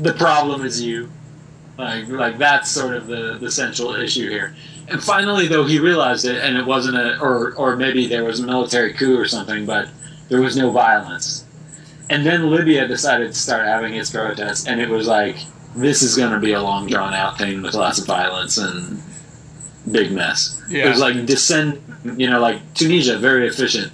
the 0.00 0.12
problem 0.14 0.64
is 0.64 0.80
you 0.82 1.10
like 1.78 2.08
like 2.08 2.38
that's 2.38 2.70
sort 2.70 2.94
of 2.94 3.06
the 3.06 3.38
the 3.40 3.50
central 3.50 3.94
issue 3.94 4.28
here 4.30 4.54
and 4.90 5.02
finally 5.02 5.46
though 5.46 5.64
he 5.64 5.78
realized 5.78 6.24
it 6.24 6.42
and 6.42 6.56
it 6.56 6.66
wasn't 6.66 6.96
a 6.96 7.18
or 7.20 7.52
or 7.54 7.76
maybe 7.76 8.06
there 8.06 8.24
was 8.24 8.40
a 8.40 8.46
military 8.46 8.92
coup 8.92 9.18
or 9.18 9.26
something 9.26 9.64
but 9.66 9.88
there 10.28 10.40
was 10.40 10.56
no 10.56 10.70
violence 10.70 11.44
and 12.08 12.24
then 12.26 12.50
libya 12.50 12.86
decided 12.88 13.28
to 13.32 13.38
start 13.38 13.66
having 13.66 13.94
its 13.94 14.10
protests 14.10 14.66
and 14.66 14.80
it 14.80 14.88
was 14.88 15.06
like 15.06 15.36
this 15.76 16.02
is 16.02 16.16
going 16.16 16.32
to 16.32 16.40
be 16.40 16.52
a 16.52 16.60
long 16.60 16.86
drawn 16.88 17.14
out 17.14 17.38
thing 17.38 17.62
with 17.62 17.74
lots 17.74 17.98
of 17.98 18.06
violence 18.06 18.58
and 18.58 19.00
big 19.90 20.12
mess 20.12 20.60
Yeah. 20.68 20.86
it 20.86 20.88
was 20.90 21.00
like 21.00 21.24
descend 21.26 21.80
you 22.16 22.28
know 22.28 22.40
like 22.40 22.58
tunisia 22.74 23.18
very 23.18 23.46
efficient 23.46 23.92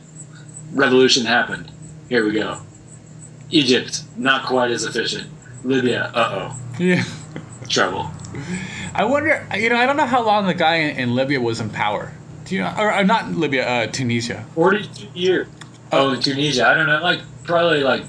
revolution 0.73 1.25
happened 1.27 1.71
here 2.09 2.25
we 2.25 2.33
go. 2.33 2.61
Egypt, 3.51 4.03
not 4.17 4.47
quite 4.47 4.71
as 4.71 4.85
efficient. 4.85 5.29
Libya, 5.65 6.11
uh 6.15 6.51
oh. 6.53 6.61
yeah. 6.79 7.03
trouble. 7.69 8.11
I 8.95 9.05
wonder. 9.05 9.47
You 9.57 9.69
know, 9.69 9.77
I 9.77 9.87
don't 9.87 9.97
know 9.97 10.07
how 10.07 10.25
long 10.25 10.47
the 10.47 10.55
guy 10.55 10.77
in, 10.77 10.97
in 10.97 11.15
Libya 11.15 11.41
was 11.41 11.61
in 11.61 11.71
power. 11.71 12.13
Do 12.45 12.55
you 12.55 12.63
know? 12.63 12.75
Or, 12.79 12.93
or 12.93 13.05
not 13.05 13.33
Libya, 13.33 13.67
uh, 13.67 13.87
Tunisia. 13.89 14.45
42 14.55 15.09
years. 15.15 15.49
Oh, 15.93 16.13
in 16.13 16.21
Tunisia, 16.21 16.67
I 16.67 16.75
don't 16.75 16.87
know, 16.87 17.01
like, 17.01 17.21
probably 17.45 17.83
like 17.83 18.05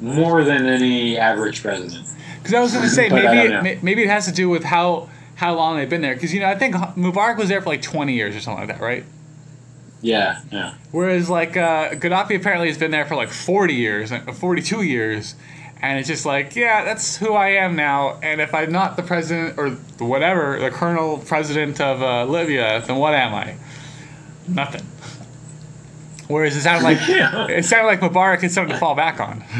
more 0.00 0.44
than 0.44 0.66
any 0.66 1.18
average 1.18 1.62
president. 1.62 2.06
Because 2.38 2.54
I 2.54 2.60
was 2.60 2.72
going 2.72 2.84
to 2.84 2.90
say 2.90 3.08
maybe 3.10 3.68
it, 3.68 3.82
maybe 3.82 4.02
it 4.02 4.08
has 4.08 4.26
to 4.26 4.32
do 4.32 4.48
with 4.48 4.64
how 4.64 5.08
how 5.36 5.54
long 5.54 5.76
they've 5.76 5.88
been 5.88 6.02
there. 6.02 6.14
Because 6.14 6.34
you 6.34 6.40
know, 6.40 6.48
I 6.48 6.54
think 6.54 6.74
Mubarak 6.74 7.36
was 7.36 7.48
there 7.48 7.60
for 7.60 7.70
like 7.70 7.82
20 7.82 8.12
years 8.12 8.36
or 8.36 8.40
something 8.40 8.68
like 8.68 8.78
that, 8.78 8.84
right? 8.84 9.04
Yeah, 10.02 10.40
yeah. 10.50 10.74
Whereas 10.92 11.28
like 11.28 11.56
uh, 11.56 11.90
Gaddafi 11.90 12.36
apparently 12.36 12.68
has 12.68 12.78
been 12.78 12.90
there 12.90 13.04
for 13.04 13.16
like 13.16 13.30
40 13.30 13.74
years, 13.74 14.12
uh, 14.12 14.20
42 14.32 14.82
years, 14.82 15.34
and 15.82 15.98
it's 15.98 16.08
just 16.08 16.26
like, 16.26 16.56
yeah, 16.56 16.84
that's 16.84 17.16
who 17.16 17.32
I 17.34 17.48
am 17.50 17.76
now. 17.76 18.18
And 18.22 18.40
if 18.40 18.54
I'm 18.54 18.70
not 18.72 18.96
the 18.96 19.02
president 19.02 19.58
or 19.58 19.70
whatever, 20.04 20.58
the 20.58 20.70
colonel 20.70 21.18
president 21.18 21.80
of 21.80 22.02
uh, 22.02 22.24
Libya, 22.24 22.82
then 22.86 22.96
what 22.96 23.14
am 23.14 23.34
I? 23.34 23.56
Nothing. 24.48 24.86
Whereas 26.28 26.54
it 26.56 26.60
sounded 26.62 26.84
like 26.84 26.98
Yeah. 27.08 27.46
it 27.48 27.64
sounded 27.64 27.86
like 27.86 28.00
Mubarak 28.00 28.40
had 28.42 28.50
something 28.52 28.74
to 28.74 28.78
fall 28.78 28.94
back 28.94 29.20
on. 29.20 29.42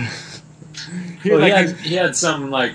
He 1.22 1.30
Well, 1.30 1.40
like 1.40 1.52
he, 1.52 1.58
had, 1.58 1.76
he 1.80 1.94
had 1.96 2.16
some, 2.16 2.50
like, 2.50 2.72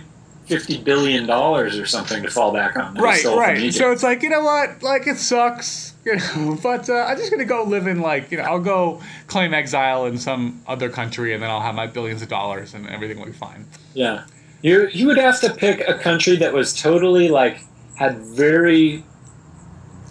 $50 0.48 0.84
billion 0.84 1.28
or 1.28 1.86
something 1.88 2.22
to 2.22 2.30
fall 2.30 2.54
back 2.54 2.76
on. 2.78 2.94
right, 2.94 3.24
right. 3.26 3.74
So 3.74 3.92
it's 3.92 4.04
like 4.04 4.22
you 4.22 4.30
know 4.30 4.44
what, 4.44 4.84
like 4.84 5.08
it 5.08 5.18
sucks, 5.18 5.95
you 6.06 6.18
know, 6.18 6.58
but 6.62 6.88
uh, 6.88 7.06
I'm 7.08 7.18
just 7.18 7.32
gonna 7.32 7.46
go 7.46 7.64
live 7.64 7.88
in 7.88 8.00
like 8.00 8.32
you 8.32 8.38
know 8.38 8.44
I'll 8.44 8.60
go 8.60 9.02
claim 9.26 9.56
exile 9.56 10.06
in 10.06 10.20
some 10.20 10.62
other 10.68 10.90
country 10.90 11.34
and 11.34 11.42
then 11.42 11.50
I'll 11.50 11.62
have 11.62 11.74
my 11.74 11.88
billions 11.88 12.22
of 12.22 12.30
dollars 12.30 12.76
and 12.76 12.88
everything 12.88 13.18
will 13.18 13.26
be 13.26 13.32
fine. 13.32 13.66
Yeah. 13.96 14.26
You 14.62 14.88
you 14.90 15.08
would 15.08 15.18
have 15.18 15.42
to 15.42 15.52
pick 15.52 15.88
a 15.88 15.98
country 15.98 16.36
that 16.38 16.54
was 16.54 16.80
totally 16.80 17.30
like 17.30 17.60
had 17.96 18.20
very 18.20 19.04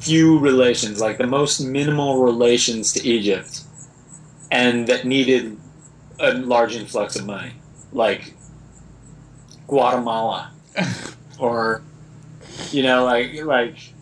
few 0.01 0.39
relations, 0.39 1.01
like 1.01 1.19
the 1.19 1.27
most 1.27 1.61
minimal 1.61 2.23
relations 2.25 2.93
to 2.95 3.07
Egypt, 3.07 3.63
and 4.51 4.87
that 4.89 5.05
needed 5.05 5.57
a 6.19 6.35
large 6.35 6.75
influx 6.75 7.17
of 7.17 7.25
money, 7.25 7.53
like 7.93 8.35
Guatemala, 9.67 10.53
or 11.39 11.83
you 12.71 12.83
know, 12.83 13.05
like 13.05 13.45
like 13.45 13.94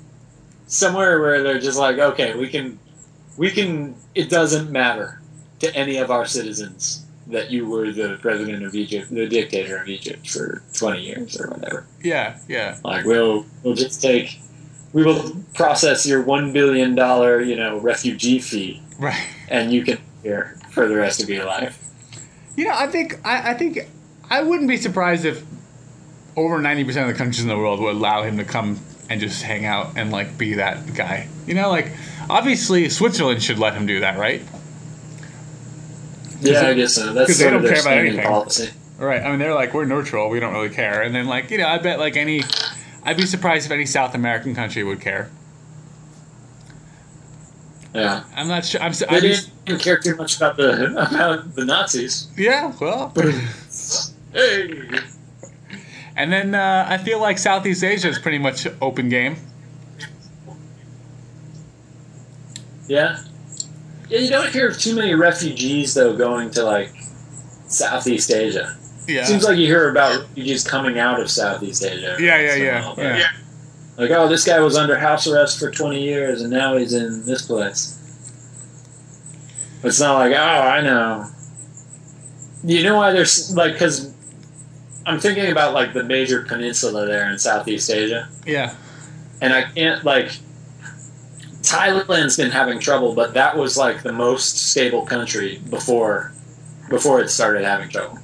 somewhere 0.72 1.20
where 1.20 1.42
they're 1.42 1.61
just 1.61 1.78
like, 1.78 1.98
okay, 1.98 2.35
we 2.35 2.48
can 2.48 2.78
we 3.37 3.50
can. 3.50 3.94
It 4.14 4.28
doesn't 4.30 4.70
matter 4.70 5.20
to 5.61 5.74
any 5.76 5.98
of 5.98 6.11
our 6.11 6.26
citizens 6.26 7.04
that 7.28 7.50
you 7.50 7.66
were 7.66 7.92
the 7.92 8.18
president 8.20 8.64
of 8.64 8.74
Egypt, 8.74 9.11
the 9.11 9.26
dictator 9.28 9.76
of 9.80 9.88
Egypt 9.88 10.28
for 10.28 10.62
twenty 10.74 11.02
years 11.02 11.40
or 11.40 11.48
whatever. 11.50 11.87
Yeah, 12.02 12.38
yeah. 12.48 12.78
Like 12.85 13.04
we'll 13.04 13.46
we'll 13.62 13.74
just 13.74 14.00
take. 14.02 14.38
We 14.92 15.04
will 15.04 15.35
process 15.54 16.04
your 16.06 16.22
one 16.22 16.52
billion 16.52 16.94
dollar, 16.94 17.40
you 17.40 17.56
know, 17.56 17.78
refugee 17.78 18.38
fee, 18.40 18.82
Right. 18.98 19.26
and 19.48 19.72
you 19.72 19.82
can 19.85 19.98
here 20.22 20.58
for 20.70 20.87
the 20.87 20.96
rest 20.96 21.22
of 21.22 21.30
your 21.30 21.46
life. 21.46 21.82
You 22.56 22.66
know, 22.66 22.74
I 22.74 22.87
think 22.88 23.18
I, 23.24 23.52
I 23.52 23.54
think 23.54 23.78
I 24.28 24.42
wouldn't 24.42 24.68
be 24.68 24.76
surprised 24.76 25.24
if 25.24 25.42
over 26.37 26.61
ninety 26.61 26.85
percent 26.85 27.08
of 27.08 27.14
the 27.14 27.18
countries 27.18 27.40
in 27.42 27.48
the 27.48 27.56
world 27.56 27.80
would 27.80 27.94
allow 27.96 28.22
him 28.22 28.37
to 28.37 28.44
come 28.44 28.78
and 29.12 29.20
just 29.20 29.42
hang 29.42 29.64
out 29.66 29.92
and 29.96 30.11
like 30.11 30.38
be 30.38 30.55
that 30.55 30.94
guy. 30.94 31.29
You 31.46 31.55
know, 31.55 31.68
like 31.68 31.88
obviously 32.31 32.88
Switzerland 32.88 33.42
should 33.42 33.59
let 33.59 33.75
him 33.75 33.85
do 33.87 34.01
that, 34.01 34.18
right? 34.18 34.42
Yeah, 36.40 36.62
I 36.66 36.75
guess 36.75 36.94
so. 36.94 37.12
That's 37.12 37.29
'cause 37.31 37.38
they 37.38 37.51
don't 37.51 37.62
care 37.62 37.81
about 37.81 37.98
anything. 37.98 38.25
policy. 38.27 38.70
Right. 38.98 39.22
I 39.22 39.31
mean, 39.31 39.38
they're 39.38 39.55
like 39.55 39.75
we're 39.75 39.85
neutral. 39.85 40.29
We 40.29 40.40
don't 40.40 40.53
really 40.55 40.70
care. 40.70 41.03
And 41.03 41.14
then 41.14 41.27
like 41.27 41.51
you 41.51 41.59
know, 41.59 41.68
I 41.68 41.79
bet 41.79 41.98
like 41.98 42.16
any, 42.16 42.42
I'd 43.05 43.16
be 43.16 43.27
surprised 43.27 43.66
if 43.66 43.72
any 43.72 43.87
South 43.87 44.14
American 44.14 44.55
country 44.55 44.83
would 44.83 45.01
care. 45.01 45.31
Yeah, 47.94 48.25
I'm 48.35 48.48
not 48.48 48.64
sure. 48.64 48.81
I'm. 48.81 48.90
s- 48.92 49.01
they 49.11 49.20
didn't 49.20 49.81
care 49.81 49.98
too 49.98 50.16
much 50.16 50.37
about 50.37 50.57
the 50.57 50.87
about 51.11 51.55
the 51.55 51.64
Nazis. 51.64 52.29
yeah. 52.37 52.72
Well. 52.81 53.12
Hey. 54.35 54.81
And 56.22 56.32
then 56.32 56.54
uh, 56.54 56.87
I 56.88 56.98
feel 56.98 57.20
like 57.20 57.37
Southeast 57.37 57.82
Asia 57.82 58.08
is 58.08 58.16
pretty 58.16 58.38
much 58.38 58.68
open 58.80 59.08
game. 59.08 59.35
Yeah. 62.87 63.18
Yeah, 64.08 64.18
you 64.20 64.30
don't 64.30 64.48
hear 64.52 64.68
of 64.68 64.78
too 64.78 64.94
many 64.94 65.14
refugees 65.16 65.94
though 65.94 66.16
going 66.16 66.52
to 66.52 66.62
like 66.62 66.90
Southeast 67.66 68.30
Asia. 68.30 68.78
Yeah. 69.08 69.24
Seems 69.24 69.42
like 69.42 69.58
you 69.58 69.66
hear 69.66 69.90
about 69.90 70.20
refugees 70.20 70.64
coming 70.64 70.96
out 71.00 71.18
of 71.18 71.28
Southeast 71.28 71.85
Asia. 71.85 72.16
Yeah, 72.20 72.38
yeah, 72.38 72.82
somehow, 72.82 73.02
yeah, 73.02 73.16
yeah. 73.16 73.30
Like, 73.96 74.11
oh, 74.12 74.28
this 74.28 74.44
guy 74.44 74.61
was 74.61 74.76
under 74.76 74.96
house 74.96 75.26
arrest 75.26 75.58
for 75.58 75.72
20 75.72 76.00
years 76.00 76.40
and 76.40 76.52
now 76.52 76.76
he's 76.76 76.92
in 76.92 77.26
this 77.26 77.42
place. 77.42 77.98
It's 79.82 79.98
not 79.98 80.14
like, 80.18 80.37
oh, 80.37 80.38
I 80.38 80.82
know. 80.82 81.26
You 82.62 82.85
know 82.85 82.98
why 82.98 83.11
there's, 83.11 83.52
like, 83.56 83.72
because 83.72 84.12
I'm 85.07 85.19
thinking 85.19 85.51
about, 85.51 85.75
like, 85.75 85.93
the 85.93 86.05
major 86.05 86.43
peninsula 86.43 87.07
there 87.07 87.31
in 87.31 87.38
Southeast 87.38 87.91
Asia. 87.91 88.29
Yeah. 88.47 88.75
And 89.41 89.53
I 89.53 89.62
can't, 89.62 90.05
like, 90.05 90.31
Thailand's 91.62 92.37
been 92.37 92.51
having 92.51 92.79
trouble, 92.79 93.15
but 93.15 93.35
that 93.35 93.57
was, 93.57 93.77
like, 93.77 94.03
the 94.03 94.12
most 94.12 94.71
stable 94.71 95.05
country 95.05 95.61
before, 95.71 96.33
before 96.88 97.21
it 97.21 97.29
started 97.29 97.65
having 97.65 97.88
trouble. 97.88 98.19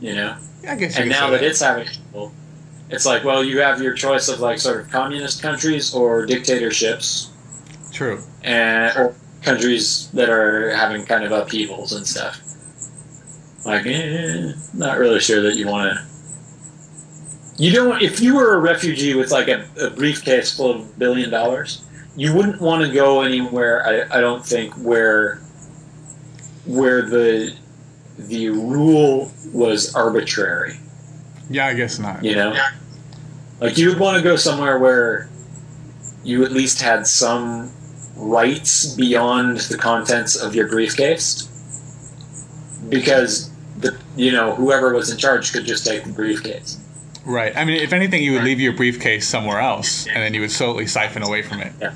You 0.00 0.14
know? 0.14 0.36
I 0.68 0.76
guess. 0.76 0.98
And 0.98 1.08
now 1.08 1.26
say 1.26 1.32
that 1.32 1.42
it's 1.42 1.60
having 1.60 1.86
trouble, 1.86 2.32
it's 2.90 3.06
like, 3.06 3.24
well, 3.24 3.44
you 3.44 3.60
have 3.60 3.80
your 3.80 3.94
choice 3.94 4.28
of 4.28 4.40
like 4.40 4.58
sort 4.58 4.80
of 4.80 4.90
communist 4.90 5.40
countries 5.42 5.94
or 5.94 6.26
dictatorships, 6.26 7.30
true. 7.92 8.20
and 8.42 8.96
or 8.96 9.14
countries 9.42 10.10
that 10.12 10.28
are 10.28 10.74
having 10.74 11.04
kind 11.06 11.24
of 11.24 11.32
upheavals 11.32 11.92
and 11.92 12.06
stuff. 12.06 12.40
Like, 13.64 13.86
eh, 13.86 14.52
not 14.74 14.98
really 14.98 15.20
sure 15.20 15.42
that 15.42 15.56
you 15.56 15.66
want 15.66 15.96
to. 15.96 16.04
You 17.62 17.72
don't. 17.72 18.00
If 18.00 18.20
you 18.20 18.36
were 18.36 18.54
a 18.54 18.58
refugee 18.58 19.14
with 19.14 19.30
like 19.30 19.48
a, 19.48 19.66
a 19.78 19.90
briefcase 19.90 20.56
full 20.56 20.70
of 20.70 20.98
billion 20.98 21.28
dollars, 21.30 21.84
you 22.16 22.34
wouldn't 22.34 22.60
want 22.60 22.86
to 22.86 22.92
go 22.92 23.20
anywhere. 23.20 23.86
I, 23.86 24.18
I 24.18 24.20
don't 24.22 24.44
think 24.44 24.72
where 24.74 25.36
where 26.64 27.02
the 27.02 27.54
the 28.16 28.48
rule 28.48 29.30
was 29.52 29.94
arbitrary. 29.94 30.78
Yeah, 31.50 31.66
I 31.66 31.74
guess 31.74 31.98
not. 31.98 32.24
You 32.24 32.34
know, 32.36 32.54
like 33.60 33.76
you 33.76 33.88
would 33.88 33.98
want 33.98 34.16
to 34.16 34.22
go 34.22 34.36
somewhere 34.36 34.78
where 34.78 35.28
you 36.24 36.44
at 36.44 36.52
least 36.52 36.80
had 36.80 37.06
some 37.06 37.70
rights 38.16 38.94
beyond 38.94 39.58
the 39.58 39.76
contents 39.76 40.36
of 40.36 40.54
your 40.54 40.68
briefcase, 40.68 41.46
because 42.88 43.49
you 44.20 44.32
know 44.32 44.54
whoever 44.54 44.92
was 44.94 45.10
in 45.10 45.18
charge 45.18 45.52
could 45.52 45.64
just 45.64 45.86
take 45.86 46.04
the 46.04 46.12
briefcase. 46.12 46.78
Right. 47.24 47.56
I 47.56 47.64
mean, 47.64 47.76
if 47.80 47.92
anything, 47.92 48.22
you 48.22 48.32
would 48.32 48.44
leave 48.44 48.60
your 48.60 48.72
briefcase 48.72 49.26
somewhere 49.26 49.60
else, 49.60 50.06
and 50.06 50.16
then 50.16 50.34
you 50.34 50.40
would 50.40 50.50
slowly 50.50 50.86
siphon 50.86 51.22
away 51.22 51.42
from 51.42 51.60
it. 51.60 51.72
Yeah. 51.80 51.94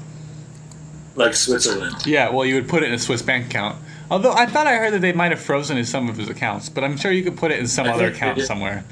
Like 1.17 1.35
Switzerland. 1.35 2.07
Yeah. 2.07 2.31
Well, 2.31 2.45
you 2.45 2.55
would 2.57 2.69
put 2.69 2.83
it 2.83 2.89
in 2.89 2.95
a 2.95 2.99
Swiss 2.99 3.23
bank 3.23 3.47
account. 3.47 3.77
Although 4.11 4.33
I 4.33 4.47
thought 4.47 4.67
I 4.67 4.77
heard 4.77 4.93
that 4.93 5.01
they 5.01 5.13
might 5.13 5.33
have 5.33 5.41
frozen 5.41 5.77
in 5.77 5.85
some 5.85 6.09
of 6.09 6.17
his 6.17 6.29
accounts, 6.29 6.69
but 6.69 6.85
I'm 6.85 6.97
sure 6.97 7.11
you 7.11 7.23
could 7.23 7.37
put 7.37 7.51
it 7.51 7.59
in 7.59 7.67
some 7.67 7.87
I 7.87 7.93
other 7.93 8.09
account 8.09 8.41
somewhere. 8.43 8.85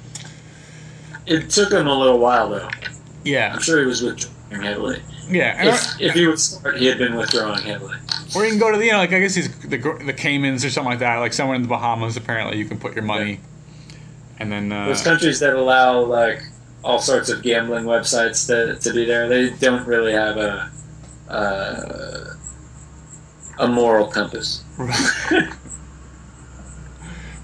It 1.26 1.50
took 1.50 1.72
him 1.72 1.86
a 1.86 1.98
little 1.98 2.18
while 2.18 2.48
though. 2.48 2.68
Yeah. 3.24 3.52
I'm 3.54 3.60
sure 3.60 3.80
he 3.80 3.86
was 3.86 4.02
withdrawing 4.02 4.62
heavily. 4.62 5.02
Yeah. 5.28 5.74
If, 5.74 6.00
if 6.00 6.14
he 6.14 6.26
was 6.26 6.44
smart, 6.44 6.78
he 6.78 6.86
had 6.86 6.98
been 6.98 7.14
withdrawing 7.14 7.62
heavily. 7.62 7.96
Or 8.34 8.44
you 8.44 8.50
can 8.50 8.58
go 8.58 8.70
to 8.70 8.78
the, 8.78 8.86
you 8.86 8.92
know, 8.92 8.98
like 8.98 9.12
I 9.12 9.20
guess 9.20 9.34
these 9.34 9.50
the 9.60 9.76
the 9.76 10.12
Caymans 10.12 10.64
or 10.64 10.70
something 10.70 10.90
like 10.90 11.00
that. 11.00 11.16
Like 11.18 11.32
somewhere 11.32 11.56
in 11.56 11.62
the 11.62 11.68
Bahamas, 11.68 12.16
apparently 12.16 12.58
you 12.58 12.64
can 12.64 12.78
put 12.78 12.94
your 12.94 13.04
money, 13.04 13.40
and 14.38 14.50
then 14.50 14.72
uh, 14.72 14.86
Those 14.86 15.02
countries 15.02 15.40
that 15.40 15.54
allow 15.54 16.00
like 16.00 16.42
all 16.84 16.98
sorts 16.98 17.28
of 17.28 17.42
gambling 17.42 17.84
websites 17.84 18.46
to, 18.46 18.78
to 18.80 18.94
be 18.94 19.04
there, 19.04 19.28
they 19.28 19.50
don't 19.50 19.86
really 19.86 20.12
have 20.12 20.36
a 20.36 20.70
uh, 21.28 22.34
a 23.58 23.68
moral 23.68 24.06
compass. 24.06 24.64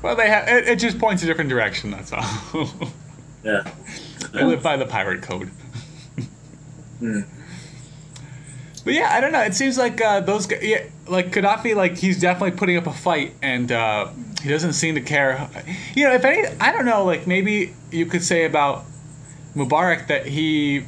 well, 0.02 0.16
they 0.16 0.28
have 0.28 0.48
it, 0.48 0.68
it. 0.68 0.78
just 0.78 0.98
points 0.98 1.22
a 1.22 1.26
different 1.26 1.50
direction. 1.50 1.90
That's 1.90 2.12
all. 2.12 2.68
Yeah. 3.44 3.62
they 4.32 4.42
live 4.42 4.64
by 4.64 4.76
the 4.76 4.84
pirate 4.84 5.22
code. 5.22 5.48
Hmm. 6.98 7.20
But 8.84 8.94
yeah, 8.94 9.08
I 9.12 9.20
don't 9.20 9.32
know. 9.32 9.42
It 9.42 9.54
seems 9.54 9.76
like 9.78 10.00
uh, 10.00 10.20
those 10.20 10.46
guys, 10.46 10.62
yeah, 10.62 10.84
like 11.06 11.30
Gaddafi, 11.32 11.74
like 11.74 11.96
he's 11.96 12.20
definitely 12.20 12.56
putting 12.58 12.76
up 12.76 12.86
a 12.86 12.92
fight, 12.92 13.34
and 13.42 13.70
uh, 13.72 14.08
he 14.42 14.48
doesn't 14.48 14.74
seem 14.74 14.94
to 14.94 15.00
care. 15.00 15.48
You 15.94 16.04
know, 16.08 16.14
if 16.14 16.24
any, 16.24 16.46
I 16.60 16.72
don't 16.72 16.84
know. 16.86 17.04
Like 17.04 17.26
maybe 17.26 17.74
you 17.90 18.06
could 18.06 18.22
say 18.22 18.44
about 18.44 18.84
Mubarak 19.54 20.06
that 20.08 20.26
he 20.26 20.84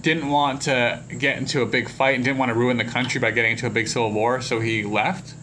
didn't 0.00 0.28
want 0.28 0.62
to 0.62 1.02
get 1.18 1.38
into 1.38 1.62
a 1.62 1.66
big 1.66 1.88
fight 1.88 2.14
and 2.16 2.24
didn't 2.24 2.38
want 2.38 2.50
to 2.50 2.54
ruin 2.54 2.76
the 2.76 2.84
country 2.84 3.20
by 3.20 3.30
getting 3.30 3.52
into 3.52 3.66
a 3.66 3.70
big 3.70 3.88
civil 3.88 4.12
war, 4.12 4.40
so 4.40 4.60
he 4.60 4.82
left. 4.84 5.34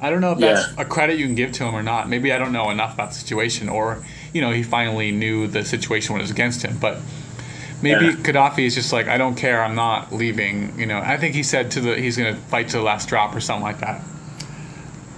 I 0.00 0.10
don't 0.10 0.20
know 0.20 0.32
if 0.32 0.38
that's 0.40 0.66
Yeah. 0.68 0.82
a 0.82 0.84
credit 0.84 1.18
you 1.18 1.24
can 1.24 1.34
give 1.34 1.52
to 1.52 1.64
him 1.64 1.74
or 1.74 1.82
not. 1.82 2.08
Maybe 2.08 2.30
I 2.32 2.38
don't 2.38 2.52
know 2.52 2.68
enough 2.70 2.94
about 2.94 3.10
the 3.10 3.14
situation, 3.14 3.68
or 3.68 4.04
you 4.32 4.40
know, 4.42 4.50
he 4.50 4.62
finally 4.62 5.10
knew 5.10 5.46
the 5.46 5.64
situation 5.64 6.18
was 6.18 6.30
against 6.30 6.62
him. 6.62 6.76
But 6.78 6.98
maybe 7.82 8.06
Yeah. 8.06 8.12
Gaddafi 8.12 8.66
is 8.66 8.74
just 8.74 8.92
like, 8.92 9.06
I 9.08 9.18
don't 9.18 9.34
care, 9.36 9.62
I'm 9.62 9.74
not 9.74 10.12
leaving. 10.12 10.78
You 10.78 10.86
know, 10.86 10.98
I 10.98 11.16
think 11.16 11.34
he 11.34 11.42
said 11.42 11.70
to 11.72 11.80
the 11.80 11.96
he's 11.96 12.16
going 12.16 12.34
to 12.34 12.40
fight 12.42 12.68
to 12.70 12.76
the 12.78 12.82
last 12.82 13.08
drop 13.08 13.34
or 13.34 13.40
something 13.40 13.62
like 13.64 13.78
that. 13.80 14.02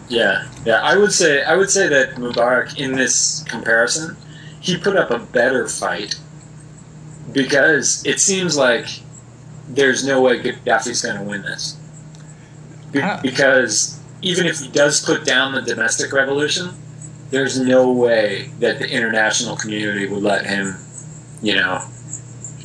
Yeah, 0.09 0.49
yeah. 0.64 0.81
I 0.83 0.97
would 0.97 1.12
say 1.12 1.42
I 1.44 1.55
would 1.55 1.71
say 1.71 1.87
that 1.88 2.14
Mubarak, 2.14 2.79
in 2.79 2.92
this 2.92 3.44
comparison, 3.49 4.16
he 4.61 4.77
put 4.79 4.97
up 4.97 5.11
a 5.11 5.18
better 5.18 5.68
fight 5.68 6.14
because 7.33 8.05
it 8.07 8.21
seems 8.21 8.57
like 8.57 8.87
there's 9.68 10.07
no 10.07 10.23
way 10.23 10.38
Gaddafi's 10.40 11.03
going 11.03 11.16
to 11.18 11.23
win 11.25 11.42
this. 11.42 11.77
Be- 12.90 13.03
Ah. 13.03 13.21
Because 13.23 13.99
even 14.23 14.47
if 14.47 14.61
he 14.61 14.68
does 14.68 15.05
put 15.05 15.25
down 15.25 15.53
the 15.55 15.61
domestic 15.62 16.12
revolution, 16.12 16.71
there's 17.31 17.61
no 17.61 17.92
way 17.92 18.51
that 18.61 18.79
the 18.79 18.88
international 18.90 19.57
community 19.57 20.07
would 20.07 20.23
let 20.23 20.47
him, 20.47 20.75
you 21.42 21.55
know, 21.55 21.83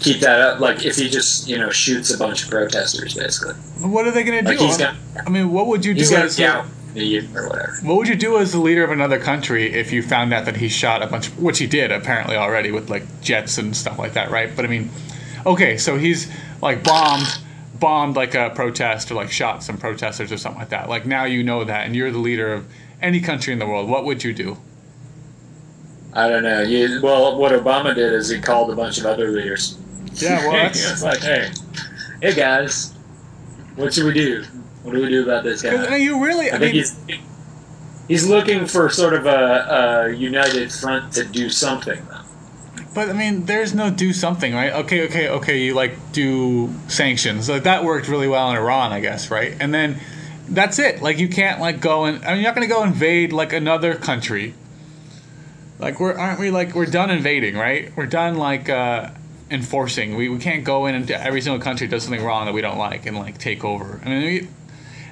keep 0.04 0.20
that 0.22 0.40
up. 0.42 0.60
Like 0.60 0.86
if 0.86 0.96
he 0.98 1.10
just 1.10 1.48
you 1.48 1.58
know 1.58 1.70
shoots 1.70 2.14
a 2.14 2.18
bunch 2.18 2.44
of 2.44 2.50
protesters, 2.50 3.16
basically. 3.16 3.56
What 3.88 4.06
are 4.08 4.12
they 4.12 4.24
going 4.24 4.44
to 4.44 4.50
Like 4.50 4.60
do? 4.60 4.68
gonna 4.68 4.98
I 5.26 5.30
mean, 5.30 5.52
what 5.52 5.68
would 5.68 5.86
you 5.86 5.94
do 5.94 6.02
as 6.16 6.40
a, 6.40 6.48
out 6.48 6.66
in 6.96 7.02
a 7.02 7.06
year 7.06 7.28
or 7.36 7.50
whatever. 7.50 7.74
what 7.84 7.98
would 7.98 8.08
you 8.08 8.16
do 8.16 8.38
as 8.38 8.52
the 8.52 8.60
leader 8.60 8.84
of 8.84 8.92
another 8.92 9.20
country 9.20 9.74
if 9.74 9.92
you 9.92 10.04
found 10.04 10.34
out 10.34 10.46
that 10.46 10.58
he 10.58 10.70
shot 10.70 11.02
a 11.02 11.08
bunch, 11.08 11.28
which 11.32 11.60
he 11.60 11.68
did 11.68 11.92
apparently 11.92 12.36
already 12.36 12.72
with 12.72 12.90
like 12.90 13.22
jets 13.22 13.58
and 13.58 13.76
stuff 13.76 13.98
like 13.98 14.14
that, 14.14 14.30
right? 14.30 14.56
But 14.56 14.66
I 14.66 14.68
mean, 14.68 14.90
okay, 15.46 15.78
so 15.78 15.98
he's 15.98 16.32
like 16.62 16.84
bombed, 16.84 17.26
bombed 17.80 18.16
like 18.16 18.36
a 18.36 18.52
protest 18.52 19.10
or 19.12 19.16
like 19.16 19.32
shot 19.32 19.64
some 19.64 19.78
protesters 19.78 20.32
or 20.32 20.38
something 20.38 20.60
like 20.60 20.70
that. 20.70 20.90
Like 20.90 21.06
now 21.06 21.24
you 21.26 21.44
know 21.44 21.64
that, 21.64 21.86
and 21.86 21.96
you're 21.96 22.12
the 22.12 22.20
leader 22.20 22.54
of 22.54 22.68
any 23.02 23.20
country 23.20 23.54
in 23.54 23.60
the 23.60 23.66
world. 23.66 23.90
What 23.90 24.06
would 24.06 24.24
you 24.24 24.34
do? 24.34 24.58
I 26.14 26.30
don't 26.30 26.44
know. 26.44 26.62
You, 26.62 27.00
well, 27.02 27.38
what 27.40 27.52
Obama 27.52 27.96
did 27.96 28.14
is 28.14 28.30
he 28.30 28.40
called 28.40 28.70
a 28.70 28.76
bunch 28.76 29.00
of 29.00 29.06
other 29.08 29.32
leaders. 29.32 29.80
Yeah, 30.16 30.40
well, 30.48 30.52
that's- 30.54 30.92
it's 30.92 31.04
like, 31.04 31.20
hey, 31.22 31.50
hey 32.22 32.34
guys, 32.34 32.94
what 33.76 33.94
should 33.94 34.06
we 34.06 34.14
do? 34.14 34.44
What 34.84 34.94
do 34.94 35.02
we 35.02 35.10
do 35.10 35.24
about 35.24 35.44
this 35.44 35.62
guy? 35.62 35.96
you 35.96 36.24
really, 36.24 36.52
I 36.52 36.56
I 36.56 36.60
think 36.60 36.74
mean, 36.74 36.84
he's 36.84 36.96
he's 38.08 38.28
looking 38.28 38.66
for 38.66 38.90
sort 38.90 39.14
of 39.14 39.26
a, 39.26 40.08
a 40.10 40.14
united 40.14 40.72
front 40.72 41.14
to 41.14 41.24
do 41.24 41.50
something. 41.50 42.06
Though. 42.10 42.20
But 42.94 43.10
I 43.10 43.14
mean, 43.14 43.46
there's 43.46 43.74
no 43.74 43.90
do 43.90 44.12
something, 44.14 44.54
right? 44.54 44.74
Okay, 44.74 45.06
okay, 45.08 45.30
okay. 45.30 45.60
You 45.64 45.74
like 45.74 45.94
do 46.12 46.70
sanctions, 46.90 47.50
like 47.50 47.64
that 47.64 47.84
worked 47.86 48.08
really 48.10 48.28
well 48.28 48.52
in 48.52 48.58
Iran, 48.58 48.92
I 48.92 49.00
guess, 49.00 49.32
right? 49.32 49.56
And 49.60 49.74
then 49.74 50.00
that's 50.50 50.78
it. 50.80 51.02
Like 51.02 51.18
you 51.18 51.30
can't 51.30 51.62
like 51.62 51.80
go 51.80 52.04
and 52.06 52.24
I 52.26 52.34
mean 52.34 52.42
you're 52.42 52.50
not 52.52 52.56
gonna 52.56 52.68
go 52.68 52.84
invade 52.84 53.32
like 53.32 53.54
another 53.54 53.96
country. 53.96 54.54
Like 55.80 56.00
we're 56.00 56.14
aren't 56.14 56.40
we 56.40 56.52
like 56.52 56.76
we're 56.76 56.86
done 56.86 57.10
invading, 57.10 57.56
right? 57.56 57.92
We're 57.96 58.06
done 58.06 58.36
like 58.36 58.70
uh, 58.70 59.12
enforcing. 59.52 60.16
We, 60.16 60.30
we 60.30 60.40
can't 60.40 60.64
go 60.64 60.86
in 60.86 60.96
and 60.96 61.10
every 61.12 61.42
single 61.42 61.62
country 61.62 61.88
does 61.88 62.04
something 62.04 62.24
wrong 62.24 62.46
that 62.46 62.54
we 62.54 62.62
don't 62.62 62.78
like 62.78 63.06
and 63.06 63.18
like 63.18 63.38
take 63.38 63.64
over. 63.64 64.02
I 64.04 64.10
mean, 64.10 64.22
we, 64.24 64.48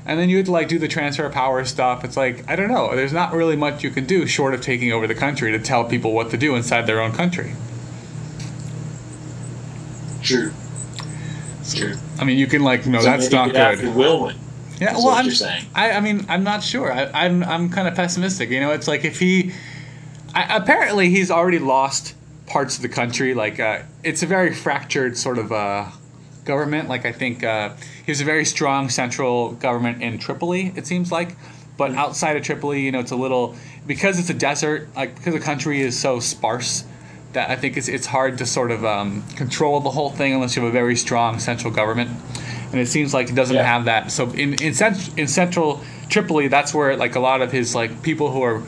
and 0.05 0.19
then 0.19 0.29
you 0.29 0.37
have 0.37 0.45
to 0.47 0.51
like 0.51 0.67
do 0.67 0.79
the 0.79 0.87
transfer 0.87 1.25
of 1.25 1.33
power 1.33 1.63
stuff. 1.65 2.03
It's 2.03 2.17
like 2.17 2.49
I 2.49 2.55
don't 2.55 2.69
know. 2.69 2.95
There's 2.95 3.13
not 3.13 3.33
really 3.33 3.55
much 3.55 3.83
you 3.83 3.91
can 3.91 4.05
do 4.05 4.25
short 4.25 4.53
of 4.53 4.61
taking 4.61 4.91
over 4.91 5.05
the 5.07 5.15
country 5.15 5.51
to 5.51 5.59
tell 5.59 5.83
people 5.85 6.13
what 6.13 6.31
to 6.31 6.37
do 6.37 6.55
inside 6.55 6.87
their 6.87 6.99
own 7.01 7.11
country. 7.11 7.53
True. 10.21 10.51
True. 11.73 11.95
I 12.19 12.23
mean, 12.23 12.37
you 12.37 12.47
can 12.47 12.63
like 12.63 12.85
no, 12.85 12.99
So 12.99 13.05
that's 13.05 13.31
not 13.31 13.51
good. 13.53 13.95
will 13.95 14.25
win. 14.25 14.35
Yeah, 14.79 14.93
well, 14.93 15.09
I'm. 15.09 15.29
I, 15.75 15.91
I 15.91 15.99
mean, 15.99 16.25
I'm 16.27 16.43
not 16.43 16.63
sure. 16.63 16.91
I, 16.91 17.05
I'm, 17.13 17.43
I'm 17.43 17.69
kind 17.69 17.87
of 17.87 17.93
pessimistic. 17.93 18.49
You 18.49 18.59
know, 18.59 18.71
it's 18.71 18.87
like 18.87 19.05
if 19.05 19.19
he, 19.19 19.53
I, 20.33 20.57
apparently, 20.57 21.11
he's 21.11 21.29
already 21.29 21.59
lost 21.59 22.15
parts 22.51 22.75
of 22.75 22.81
the 22.81 22.89
country. 22.89 23.33
Like, 23.33 23.59
uh, 23.59 23.83
it's 24.03 24.23
a 24.23 24.25
very 24.25 24.53
fractured 24.53 25.17
sort 25.17 25.37
of 25.37 25.51
uh, 25.51 25.85
government. 26.45 26.89
Like, 26.89 27.05
I 27.05 27.11
think 27.11 27.43
uh, 27.43 27.69
he 28.05 28.11
has 28.11 28.19
a 28.21 28.25
very 28.25 28.45
strong 28.45 28.89
central 28.89 29.53
government 29.53 30.01
in 30.03 30.17
Tripoli. 30.19 30.73
It 30.75 30.85
seems 30.85 31.11
like, 31.11 31.35
but 31.77 31.91
outside 31.91 32.35
of 32.35 32.43
Tripoli, 32.43 32.81
you 32.81 32.91
know, 32.91 32.99
it's 32.99 33.11
a 33.11 33.15
little 33.15 33.55
because 33.87 34.19
it's 34.19 34.29
a 34.29 34.33
desert. 34.33 34.89
Like, 34.95 35.15
because 35.15 35.33
the 35.33 35.39
country 35.39 35.81
is 35.81 35.97
so 35.97 36.19
sparse. 36.19 36.83
That 37.33 37.49
I 37.49 37.55
think 37.55 37.77
it's, 37.77 37.87
it's 37.87 38.05
hard 38.07 38.37
to 38.39 38.45
sort 38.45 38.71
of 38.71 38.83
um, 38.83 39.23
control 39.37 39.79
the 39.79 39.89
whole 39.91 40.09
thing 40.09 40.33
unless 40.33 40.57
you 40.57 40.61
have 40.63 40.69
a 40.69 40.73
very 40.73 40.97
strong 40.97 41.39
central 41.39 41.71
government 41.73 42.09
and 42.73 42.79
it 42.81 42.87
seems 42.87 43.13
like 43.13 43.29
he 43.29 43.35
doesn't 43.35 43.55
Yeah. 43.55 43.63
have 43.63 43.85
that. 43.85 44.11
So 44.11 44.29
in 44.31 44.61
in, 44.61 44.73
cent- 44.73 45.17
in 45.17 45.27
central 45.27 45.79
Tripoli, 46.09 46.49
that's 46.49 46.73
where 46.73 46.97
like 46.97 47.15
a 47.15 47.21
lot 47.21 47.41
of 47.41 47.49
his 47.53 47.73
like 47.73 48.01
people 48.03 48.31
who 48.31 48.41
are 48.43 48.61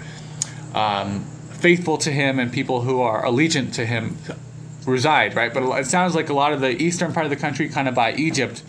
um, 0.74 1.26
faithful 1.64 1.98
to 1.98 2.12
him 2.12 2.40
and 2.40 2.52
people 2.52 2.82
who 2.82 3.00
are 3.00 3.24
allegiant 3.24 3.74
to 3.74 3.86
him 3.86 4.18
reside, 4.86 5.34
right? 5.34 5.54
But 5.54 5.64
it 5.80 5.86
sounds 5.86 6.14
like 6.14 6.28
a 6.28 6.34
lot 6.34 6.52
of 6.52 6.60
the 6.60 6.70
eastern 6.70 7.14
part 7.14 7.26
of 7.26 7.30
the 7.30 7.38
country, 7.38 7.70
kind 7.70 7.88
of 7.88 7.96
by 7.96 8.14
Egypt, 8.16 8.62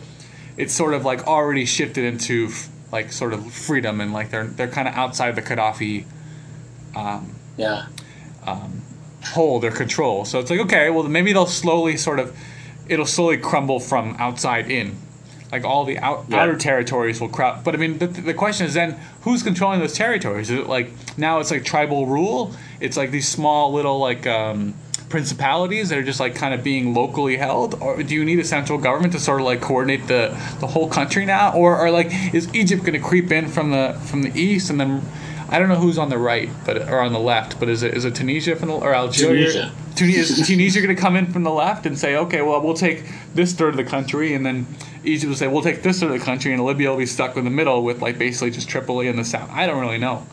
it's 0.57 0.73
sort 0.73 0.95
of 0.95 1.05
like 1.05 1.27
already 1.27 1.67
shifted 1.67 2.05
into 2.05 2.47
f- 2.47 2.69
like 2.93 3.11
sort 3.11 3.33
of 3.33 3.53
freedom 3.53 4.01
and 4.01 4.13
like 4.13 4.31
they're 4.31 4.47
they're 4.47 4.69
kind 4.69 4.87
of 4.87 4.95
outside 4.95 5.35
the 5.35 5.43
Gaddafi 5.43 6.05
um, 6.95 7.35
Yeah. 7.57 7.87
Um, 8.47 8.83
hold 9.25 9.65
or 9.65 9.73
control. 9.73 10.25
So 10.25 10.39
it's 10.39 10.51
like 10.51 10.61
okay, 10.61 10.91
well 10.91 11.03
maybe 11.03 11.33
they'll 11.33 11.47
slowly 11.47 11.97
sort 11.97 12.21
of 12.21 12.37
it'll 12.87 13.07
slowly 13.07 13.39
crumble 13.39 13.81
from 13.81 14.15
outside 14.21 14.71
in. 14.71 14.97
Like 15.53 15.65
all 15.65 15.85
the 15.85 15.99
out, 15.99 16.25
Yeah. 16.29 16.43
outer 16.43 16.57
territories 16.57 17.21
will 17.21 17.29
crowd. 17.29 17.63
But 17.65 17.75
I 17.75 17.79
mean, 17.79 17.99
the, 17.99 18.07
the 18.07 18.35
question 18.35 18.67
is 18.67 18.75
then 18.75 18.99
who's 19.23 19.43
controlling 19.43 19.81
those 19.81 19.93
territories? 19.95 20.51
Is 20.51 20.61
it 20.61 20.67
like 20.69 20.91
now 21.17 21.39
it's 21.41 21.51
like 21.51 21.65
tribal 21.65 22.07
rule? 22.07 22.53
It's 22.81 22.97
like 22.97 23.11
these 23.13 23.29
small 23.29 23.73
little 23.73 23.99
like 23.99 24.27
um, 24.27 24.75
principalities 25.09 25.91
that 25.91 25.99
are 25.99 26.03
just 26.03 26.19
like 26.19 26.35
kind 26.35 26.55
of 26.55 26.65
being 26.65 26.93
locally 26.93 27.37
held, 27.37 27.75
or 27.81 28.03
do 28.03 28.15
you 28.15 28.25
need 28.25 28.39
a 28.41 28.45
central 28.45 28.79
government 28.79 29.13
to 29.13 29.21
sort 29.21 29.41
of 29.41 29.47
like 29.47 29.61
coordinate 29.61 30.09
the 30.09 30.29
the 30.61 30.67
whole 30.67 30.89
country 30.89 31.25
now, 31.25 31.53
or 31.55 31.79
or 31.79 31.91
like 31.91 32.09
is 32.35 32.53
Egypt 32.55 32.83
going 32.83 32.95
to 33.01 33.07
creep 33.07 33.31
in 33.31 33.47
from 33.49 33.71
the 33.71 33.97
from 34.07 34.23
the 34.23 34.33
east 34.39 34.71
and 34.71 34.81
then? 34.81 35.03
I 35.49 35.59
don't 35.59 35.69
know 35.69 35.77
who's 35.77 35.99
on 35.99 36.09
the 36.09 36.19
right, 36.19 36.51
but 36.65 36.89
or 36.89 37.01
on 37.01 37.13
the 37.13 37.19
left, 37.19 37.61
but 37.61 37.69
is 37.69 37.83
it 37.83 37.95
is 37.95 38.05
it 38.05 38.15
Tunisia 38.15 38.57
from 38.57 38.69
the, 38.69 38.75
or 38.75 38.95
Algeria? 38.95 39.47
Tunisia. 39.53 39.73
Tunisia, 39.95 40.21
is 40.21 40.47
Tunisia 40.47 40.81
going 40.81 40.95
to 40.95 41.01
come 41.01 41.15
in 41.15 41.33
from 41.33 41.45
the 41.45 41.53
left 41.53 41.87
and 41.87 41.97
say, 41.97 42.17
okay, 42.17 42.43
well, 42.43 42.61
we'll 42.61 42.75
take 42.75 43.05
this 43.35 43.53
third 43.53 43.71
of 43.71 43.77
the 43.77 43.85
country, 43.85 44.35
and 44.35 44.45
then 44.45 44.67
Egypt 45.05 45.29
will 45.29 45.37
say, 45.37 45.47
we'll 45.47 45.63
take 45.63 45.83
this 45.83 46.01
third 46.01 46.11
of 46.11 46.19
the 46.19 46.25
country, 46.25 46.53
and 46.53 46.65
Libya 46.65 46.91
will 46.91 46.97
be 46.97 47.07
stuck 47.07 47.37
in 47.37 47.45
the 47.45 47.51
middle 47.51 47.85
with 47.85 48.03
like 48.03 48.19
basically 48.19 48.51
just 48.51 48.69
Tripoli 48.69 49.07
in 49.07 49.17
the 49.17 49.25
south. 49.25 49.49
I 49.53 49.67
don't 49.67 49.81
really 49.81 49.99
know, 49.99 50.27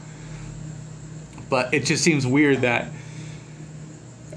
but 1.50 1.74
it 1.74 1.86
just 1.86 2.04
seems 2.04 2.26
weird 2.26 2.62
that. 2.62 2.88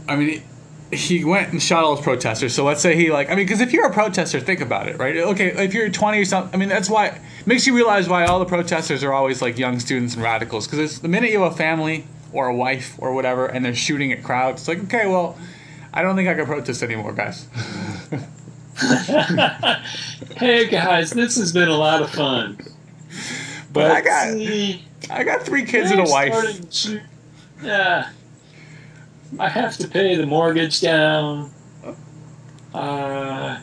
I 0.07 0.17
mean, 0.17 0.43
he 0.92 1.25
went 1.25 1.51
and 1.53 1.62
shot 1.62 1.83
all 1.85 1.94
those 1.97 2.05
protesters. 2.05 2.55
So 2.55 2.64
let's 2.64 2.81
say 2.81 2.94
he 2.94 3.11
like, 3.11 3.29
I 3.31 3.35
mean, 3.35 3.47
because 3.47 3.61
if 3.61 3.73
you're 3.73 3.87
a 3.87 3.92
protester, 3.92 4.38
think 4.40 4.61
about 4.61 4.88
it, 4.88 4.99
right? 4.99 5.16
Okay, 5.16 5.49
if 5.64 5.75
you're 5.75 5.88
20 5.88 6.18
or 6.20 6.25
something, 6.25 6.55
I 6.55 6.57
mean, 6.59 6.68
that's 6.68 6.88
why 6.90 7.18
makes 7.47 7.66
you 7.66 7.75
realize 7.75 8.09
why 8.09 8.25
all 8.27 8.38
the 8.38 8.44
protesters 8.44 9.03
are 9.03 9.12
always 9.12 9.42
like 9.42 9.59
young 9.59 9.81
students 9.81 10.14
and 10.14 10.23
radicals. 10.23 10.66
Because 10.68 11.01
the 11.01 11.09
minute 11.09 11.31
you 11.31 11.40
have 11.42 11.53
a 11.53 11.57
family 11.57 12.07
or 12.33 12.47
a 12.49 12.55
wife 12.55 12.94
or 12.99 13.12
whatever, 13.14 13.47
and 13.47 13.64
they're 13.64 13.75
shooting 13.75 14.12
at 14.12 14.23
crowds, 14.23 14.62
it's 14.62 14.68
like, 14.68 14.83
okay, 14.85 15.07
well, 15.07 15.37
I 15.92 16.03
don't 16.03 16.16
think 16.16 16.29
I 16.29 16.35
can 16.35 16.47
protest 16.47 16.83
anymore, 16.83 17.12
guys. 17.12 17.47
Hey 20.37 20.66
guys, 20.68 21.11
this 21.11 21.37
has 21.37 21.53
been 21.53 21.68
a 21.68 21.77
lot 21.77 22.03
of 22.03 22.11
fun. 22.11 22.59
But 23.73 23.90
I 23.90 24.01
got, 24.01 24.33
see, 24.33 24.85
I 25.11 25.23
got 25.25 25.42
three 25.42 25.64
kids 25.64 25.90
and 25.90 26.01
a 26.01 26.11
wife. 26.11 26.33
starting 26.35 26.62
to 26.66 26.73
shoot- 26.73 27.03
Yeah. 27.62 28.11
I 29.38 29.49
have 29.49 29.77
to 29.79 29.88
pay 29.88 30.14
the 30.16 30.27
mortgage 30.27 30.81
down. 30.81 31.51
Uh, 32.73 33.61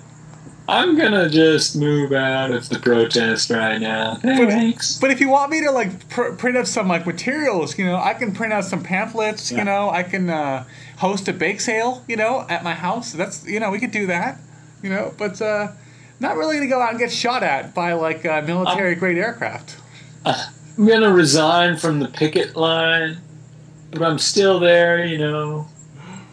I'm 0.68 0.98
gonna 0.98 1.30
just 1.30 1.76
move 1.76 2.14
out 2.14 2.52
of 2.52 2.70
the 2.70 2.80
protest 2.80 3.50
right 3.50 3.78
now. 3.80 4.16
Thanks. 4.16 4.98
But 5.00 5.12
if 5.12 5.20
you 5.20 5.28
want 5.28 5.52
me 5.52 5.62
to 5.62 5.72
like 5.72 6.08
pr- 6.10 6.32
print 6.32 6.56
up 6.56 6.66
some 6.66 6.88
like 6.88 7.06
materials, 7.06 7.78
you 7.78 7.86
know, 7.86 7.98
I 7.98 8.14
can 8.14 8.32
print 8.32 8.54
out 8.54 8.64
some 8.64 8.82
pamphlets. 8.82 9.52
You 9.52 9.64
know, 9.66 9.90
I 9.90 10.04
can 10.04 10.30
uh, 10.30 10.66
host 10.98 11.28
a 11.28 11.34
bake 11.34 11.60
sale. 11.60 12.04
You 12.08 12.16
know, 12.16 12.46
at 12.48 12.64
my 12.64 12.74
house. 12.74 13.12
That's 13.12 13.46
you 13.46 13.60
know 13.60 13.70
we 13.70 13.80
could 13.80 13.92
do 13.92 14.08
that. 14.08 14.40
You 14.82 14.90
know, 14.90 15.14
but 15.18 15.42
uh, 15.42 15.74
not 16.22 16.38
really 16.38 16.56
gonna 16.56 16.70
go 16.70 16.80
out 16.80 16.92
and 16.92 17.00
get 17.00 17.12
shot 17.12 17.44
at 17.44 17.74
by 17.74 17.94
like 17.94 18.26
uh, 18.26 18.42
military 18.44 18.96
grade 18.96 19.18
aircraft. 19.18 19.76
I'm 20.26 20.88
gonna 20.88 21.12
resign 21.12 21.78
from 21.78 22.00
the 22.00 22.08
picket 22.08 22.56
line, 22.56 23.18
but 23.92 24.02
I'm 24.02 24.18
still 24.18 24.60
there, 24.60 25.06
you 25.06 25.18
know, 25.18 25.68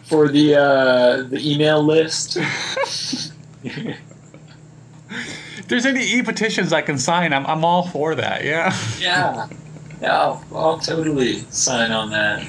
for 0.03 0.27
the 0.27 0.55
uh, 0.55 1.23
the 1.23 1.39
email 1.41 1.83
list. 1.83 2.37
If 2.37 3.31
there's 5.67 5.85
any 5.85 6.03
e 6.03 6.21
petitions 6.21 6.73
I 6.73 6.81
can 6.81 6.97
sign, 6.97 7.33
I'm 7.33 7.45
I'm 7.45 7.63
all 7.63 7.87
for 7.87 8.15
that. 8.15 8.43
Yeah. 8.43 8.75
yeah, 8.99 9.47
yeah, 10.01 10.19
I'll, 10.19 10.43
I'll 10.53 10.79
totally 10.79 11.39
sign 11.51 11.91
on 11.91 12.09
that. 12.11 12.45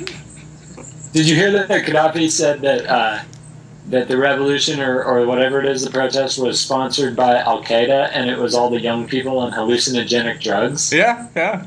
Did 1.13 1.29
you 1.29 1.35
hear 1.35 1.51
that 1.51 1.69
Gaddafi 1.69 2.31
said 2.31 2.61
that 2.63 2.87
uh, 2.87 3.23
that 3.89 4.07
the 4.07 4.17
revolution 4.17 4.81
or, 4.81 5.03
or 5.03 5.27
whatever 5.27 5.59
it 5.59 5.67
is, 5.67 5.85
the 5.85 5.91
protest 5.91 6.39
was 6.39 6.61
sponsored 6.61 7.17
by 7.17 7.39
Al 7.39 7.63
Qaeda, 7.63 8.11
and 8.13 8.31
it 8.31 8.39
was 8.39 8.55
all 8.55 8.71
the 8.71 8.81
young 8.81 9.09
people 9.09 9.39
on 9.39 9.53
hallucinogenic 9.53 10.41
drugs? 10.41 10.93
Yeah. 10.93 11.29
Yeah. 11.35 11.67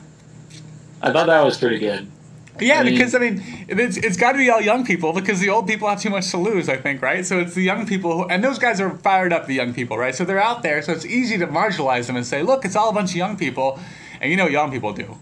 I 1.01 1.11
thought 1.11 1.27
that 1.27 1.43
was 1.43 1.57
pretty 1.57 1.79
good. 1.79 2.09
Yeah, 2.59 2.79
I 2.79 2.83
mean- 2.83 2.93
because 2.93 3.15
I 3.15 3.19
mean, 3.19 3.43
it's, 3.67 3.97
it's 3.97 4.15
got 4.17 4.33
to 4.33 4.37
be 4.37 4.49
all 4.49 4.61
young 4.61 4.85
people 4.85 5.11
because 5.11 5.39
the 5.39 5.49
old 5.49 5.67
people 5.67 5.89
have 5.89 5.99
too 5.99 6.09
much 6.11 6.29
to 6.31 6.37
lose. 6.37 6.69
I 6.69 6.77
think, 6.77 7.01
right? 7.01 7.25
So 7.25 7.39
it's 7.39 7.55
the 7.55 7.63
young 7.63 7.85
people, 7.87 8.11
who, 8.23 8.27
and 8.29 8.43
those 8.43 8.59
guys 8.59 8.79
are 8.79 8.91
fired 8.97 9.33
up. 9.33 9.47
The 9.47 9.55
young 9.55 9.73
people, 9.73 9.97
right? 9.97 10.13
So 10.13 10.23
they're 10.23 10.41
out 10.41 10.61
there, 10.63 10.81
so 10.81 10.91
it's 10.91 11.05
easy 11.05 11.37
to 11.39 11.47
marginalize 11.47 12.07
them 12.07 12.15
and 12.15 12.25
say, 12.25 12.43
"Look, 12.43 12.63
it's 12.65 12.75
all 12.75 12.89
a 12.89 12.93
bunch 12.93 13.11
of 13.11 13.15
young 13.17 13.37
people," 13.37 13.79
and 14.21 14.29
you 14.29 14.37
know, 14.37 14.43
what 14.43 14.51
young 14.51 14.71
people 14.71 14.93
do. 14.93 15.17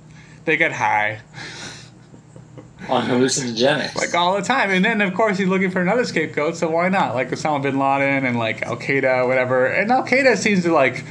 They 0.45 0.57
get 0.57 0.71
high 0.73 1.21
On 2.89 3.03
hallucinogenics. 3.03 3.95
like 3.95 4.13
all 4.15 4.35
the 4.35 4.41
time, 4.41 4.71
and 4.71 4.83
then 4.83 5.01
of 5.01 5.13
course 5.13 5.37
he's 5.37 5.47
looking 5.47 5.69
for 5.71 5.81
another 5.81 6.03
scapegoat. 6.03 6.57
So 6.57 6.69
why 6.69 6.89
not? 6.89 7.13
Like 7.13 7.29
Osama 7.29 7.61
bin 7.61 7.77
Laden 7.77 8.25
and 8.25 8.37
like 8.39 8.63
Al 8.63 8.75
Qaeda, 8.75 9.27
whatever. 9.27 9.67
And 9.67 9.91
Al 9.91 10.03
Qaeda 10.05 10.35
seems 10.35 10.63
to 10.63 10.73
like 10.73 11.05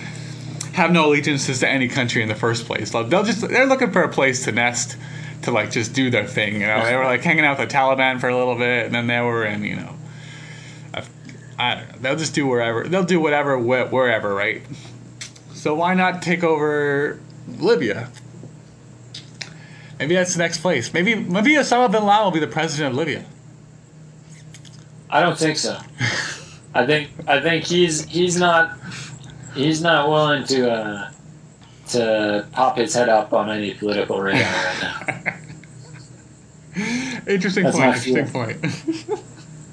have 0.73 0.91
no 0.93 1.07
allegiances 1.09 1.61
to 1.61 1.69
any 1.69 1.89
country 1.89 2.23
in 2.23 2.29
the 2.29 2.35
first 2.35 2.67
place. 2.67 2.91
They'll 2.91 3.23
just 3.23 3.49
they're 3.49 3.67
looking 3.67 3.93
for 3.93 4.03
a 4.03 4.09
place 4.09 4.45
to 4.45 4.53
nest, 4.53 4.97
to 5.43 5.51
like 5.51 5.71
just 5.71 5.95
do 5.95 6.11
their 6.11 6.27
thing. 6.27 6.55
You 6.55 6.67
know, 6.67 6.85
they 6.85 6.97
were 6.97 7.05
like 7.05 7.23
hanging 7.23 7.45
out 7.45 7.59
with 7.59 7.69
the 7.69 7.75
Taliban 7.75 8.21
for 8.21 8.29
a 8.29 8.37
little 8.37 8.57
bit, 8.57 8.87
and 8.87 8.95
then 8.95 9.07
they 9.07 9.21
were 9.21 9.45
in 9.45 9.65
you 9.65 9.77
know, 9.77 9.95
I, 10.95 11.05
I 11.59 11.75
don't 11.77 11.89
know. 11.89 11.99
They'll 12.01 12.17
just 12.17 12.35
do 12.35 12.47
wherever 12.47 12.85
they'll 12.89 13.05
do 13.05 13.21
whatever 13.21 13.59
wh- 13.59 13.93
wherever, 13.93 14.35
right? 14.35 14.63
So 15.53 15.75
why 15.75 15.95
not 15.95 16.23
take 16.23 16.43
over 16.43 17.21
Libya? 17.49 18.11
Maybe 19.99 20.15
that's 20.15 20.33
the 20.33 20.39
next 20.39 20.59
place. 20.59 20.93
Maybe 20.95 21.15
maybe 21.15 21.51
Osama 21.53 21.91
bin 21.93 22.05
Laden 22.05 22.25
will 22.25 22.31
be 22.31 22.41
the 22.41 22.47
president 22.47 22.93
of 22.93 22.97
Libya. 22.99 23.25
I 25.11 25.21
don't 25.21 25.39
think 25.39 25.59
so. 25.59 25.79
I 26.75 26.87
think 26.87 27.11
I 27.27 27.41
think 27.41 27.65
he's 27.65 28.05
he's 28.05 28.39
not 28.39 28.79
he's 29.55 29.83
not 29.83 30.09
willing 30.09 30.45
to 30.45 30.71
uh, 30.71 31.11
to 31.93 32.47
pop 32.53 32.77
his 32.77 32.95
head 32.95 33.09
up 33.09 33.33
on 33.33 33.51
any 33.51 33.75
political 33.75 34.21
radar 34.21 34.43
right 34.43 34.83
now. 34.83 35.35
Interesting 37.27 37.65
That's 37.65 37.77
point. 37.77 38.07
Interesting 38.07 38.27
true. 38.27 38.33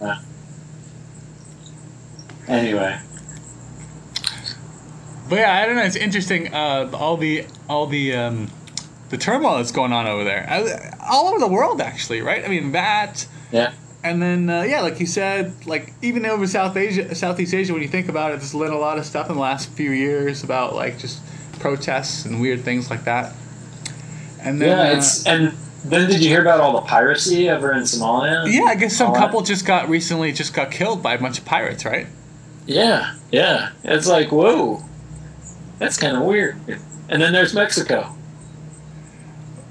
point. 0.02 0.28
Anyway, 2.48 2.98
But 5.30 5.36
yeah, 5.40 5.54
I 5.62 5.66
don't 5.66 5.76
know. 5.76 5.84
It's 5.84 5.98
interesting. 5.98 6.54
Uh, 6.54 6.90
all 6.94 7.18
the 7.18 7.46
all 7.68 7.88
the 7.88 8.16
um, 8.16 8.50
the 9.10 9.18
turmoil 9.18 9.58
that's 9.58 9.74
going 9.74 9.92
on 9.92 10.08
over 10.08 10.24
there, 10.24 10.48
Uh, 10.50 10.96
all 11.12 11.28
over 11.28 11.40
the 11.40 11.48
world, 11.48 11.82
actually, 11.82 12.22
right? 12.22 12.46
I 12.46 12.48
mean 12.48 12.72
that, 12.72 13.28
yeah, 13.52 13.74
and 14.02 14.22
then 14.22 14.50
uh, 14.50 14.62
yeah, 14.62 14.80
like 14.80 14.98
you 15.02 15.08
said, 15.08 15.54
like 15.66 15.94
even 16.02 16.26
over 16.26 16.48
South 16.48 16.78
Asia, 16.78 17.14
Southeast 17.14 17.54
Asia, 17.54 17.74
when 17.74 17.82
you 17.82 17.90
think 17.90 18.08
about 18.08 18.32
it, 18.32 18.38
there's 18.38 18.54
been 18.54 18.72
a 18.72 18.78
lot 18.78 18.98
of 18.98 19.06
stuff 19.06 19.28
in 19.30 19.36
the 19.36 19.42
last 19.42 19.70
few 19.72 19.92
years 19.92 20.42
about 20.46 20.74
like 20.74 20.98
just 20.98 21.20
protests 21.60 22.26
and 22.26 22.40
weird 22.42 22.62
things 22.62 22.90
like 22.90 23.04
that. 23.06 23.34
And 24.42 24.62
then, 24.62 24.70
Yeah, 24.70 25.00
uh, 25.00 25.04
and 25.26 25.54
then 25.84 26.10
did 26.10 26.22
you 26.22 26.30
hear 26.30 26.42
about 26.42 26.60
all 26.60 26.74
the 26.74 26.82
piracy 26.88 27.50
over 27.50 27.72
in 27.74 27.84
Somalia? 27.84 28.52
yeah, 28.52 28.64
I 28.64 28.76
guess 28.76 28.96
some 28.96 29.08
All 29.08 29.14
that? 29.14 29.20
couple 29.20 29.42
just 29.42 29.66
got 29.66 29.90
recently 29.90 30.32
just 30.32 30.54
got 30.54 30.72
killed 30.72 31.02
by 31.04 31.14
a 31.16 31.20
bunch 31.20 31.38
of 31.40 31.46
pirates, 31.46 31.86
right? 31.86 32.08
Yeah, 32.66 33.16
yeah. 33.32 33.70
It's 33.84 34.08
like 34.08 34.32
whoa, 34.32 34.84
that's 35.80 35.98
kind 35.98 36.16
of 36.18 36.24
weird. 36.24 36.58
And 37.10 37.22
then 37.22 37.32
there's 37.34 37.54
Mexico. 37.54 38.14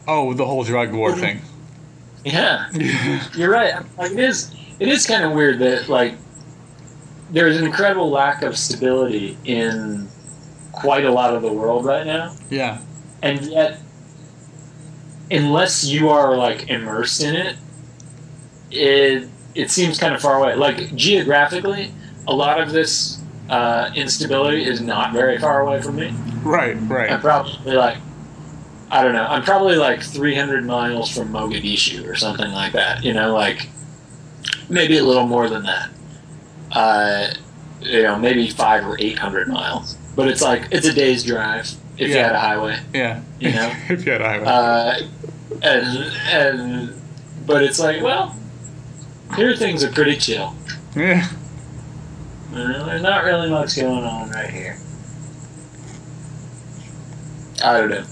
Oh, 0.09 0.33
the 0.35 0.47
whole 0.47 0.65
drug 0.65 0.93
war 0.93 1.15
thing. 1.15 1.43
Yeah, 2.25 2.71
you're 3.37 3.51
right. 3.51 3.75
Like 3.99 4.13
it 4.13 4.19
is. 4.21 4.55
It 4.79 4.89
is 4.89 5.07
kind 5.07 5.25
of 5.25 5.33
weird 5.33 5.59
that 5.61 5.89
like 5.89 6.15
there's 7.31 7.57
an 7.59 7.65
incredible 7.67 8.11
lack 8.11 8.43
of 8.43 8.57
stability 8.57 9.37
in 9.45 10.09
quite 10.77 11.05
a 11.05 11.11
lot 11.11 11.35
of 11.35 11.43
the 11.43 11.53
world 11.53 11.85
right 11.85 12.07
now, 12.07 12.35
yeah, 12.51 12.81
and 13.23 13.43
yet 13.43 13.81
unless 15.31 15.85
you 15.85 16.09
are 16.09 16.37
like 16.37 16.69
immersed 16.69 17.23
in 17.23 17.35
it, 17.35 17.57
it 18.71 19.29
it 19.55 19.71
seems 19.71 19.99
kind 19.99 20.15
of 20.15 20.21
far 20.21 20.39
away. 20.39 20.55
Like 20.55 20.95
geographically, 20.95 21.93
a 22.27 22.35
lot 22.35 22.61
of 22.61 22.71
this 22.73 23.21
uh, 23.49 23.91
instability 23.95 24.65
is 24.65 24.81
not 24.81 25.13
very 25.13 25.39
far 25.39 25.61
away 25.61 25.81
from 25.81 25.97
me. 25.97 26.15
right, 26.43 26.77
right. 26.89 27.11
I'm 27.11 27.21
probably 27.21 27.75
like 27.75 27.99
I 28.91 29.03
don't 29.03 29.15
know. 29.15 29.25
I'm 29.25 29.43
probably 29.43 29.77
like 29.77 30.03
300 30.03 30.65
miles 30.65 31.11
from 31.17 31.33
Mogadishu 31.33 32.09
or 32.09 32.15
something 32.15 32.53
like 32.53 32.73
that. 32.73 33.05
You 33.05 33.15
know, 33.15 33.35
like 33.35 33.69
maybe 34.69 34.99
a 34.99 35.05
little 35.05 35.27
more 35.27 35.49
than 35.49 35.65
that. 35.65 35.91
Uh, 36.71 37.29
you 37.81 38.03
know, 38.03 38.17
maybe 38.17 38.49
five 38.49 38.87
or 38.87 38.97
800 38.99 39.49
miles. 39.49 39.96
But 40.17 40.29
it's 40.29 40.41
like 40.43 40.69
it's 40.73 40.87
a 40.87 40.93
day's 40.95 41.23
drive 41.25 41.71
if 41.99 42.09
you 42.09 42.17
had 42.17 42.33
a 42.33 42.41
highway. 42.41 42.79
Yeah, 42.95 43.21
You 43.39 43.53
know? 43.53 43.73
if 43.91 44.05
you 44.05 44.13
had 44.13 44.23
a 44.23 44.29
highway. 44.29 44.47
Uh, 44.47 45.09
and 45.63 46.13
and 46.33 47.03
but 47.47 47.63
it's 47.63 47.79
like 47.79 48.03
well, 48.03 48.35
here 49.37 49.55
things 49.55 49.85
are 49.85 49.93
pretty 49.93 50.17
chill. 50.17 50.55
yeah, 50.97 51.29
You 52.51 52.59
know, 52.59 52.87
there's 52.87 53.03
not 53.03 53.25
really 53.25 53.51
much 53.51 53.77
going 53.77 54.05
on 54.05 54.31
right 54.31 54.51
here. 54.51 54.79
I 57.65 57.79
don't 57.79 57.91
know. 57.91 58.05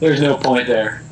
There's 0.00 0.20
no 0.20 0.36
point 0.36 0.66
there. 0.66 1.02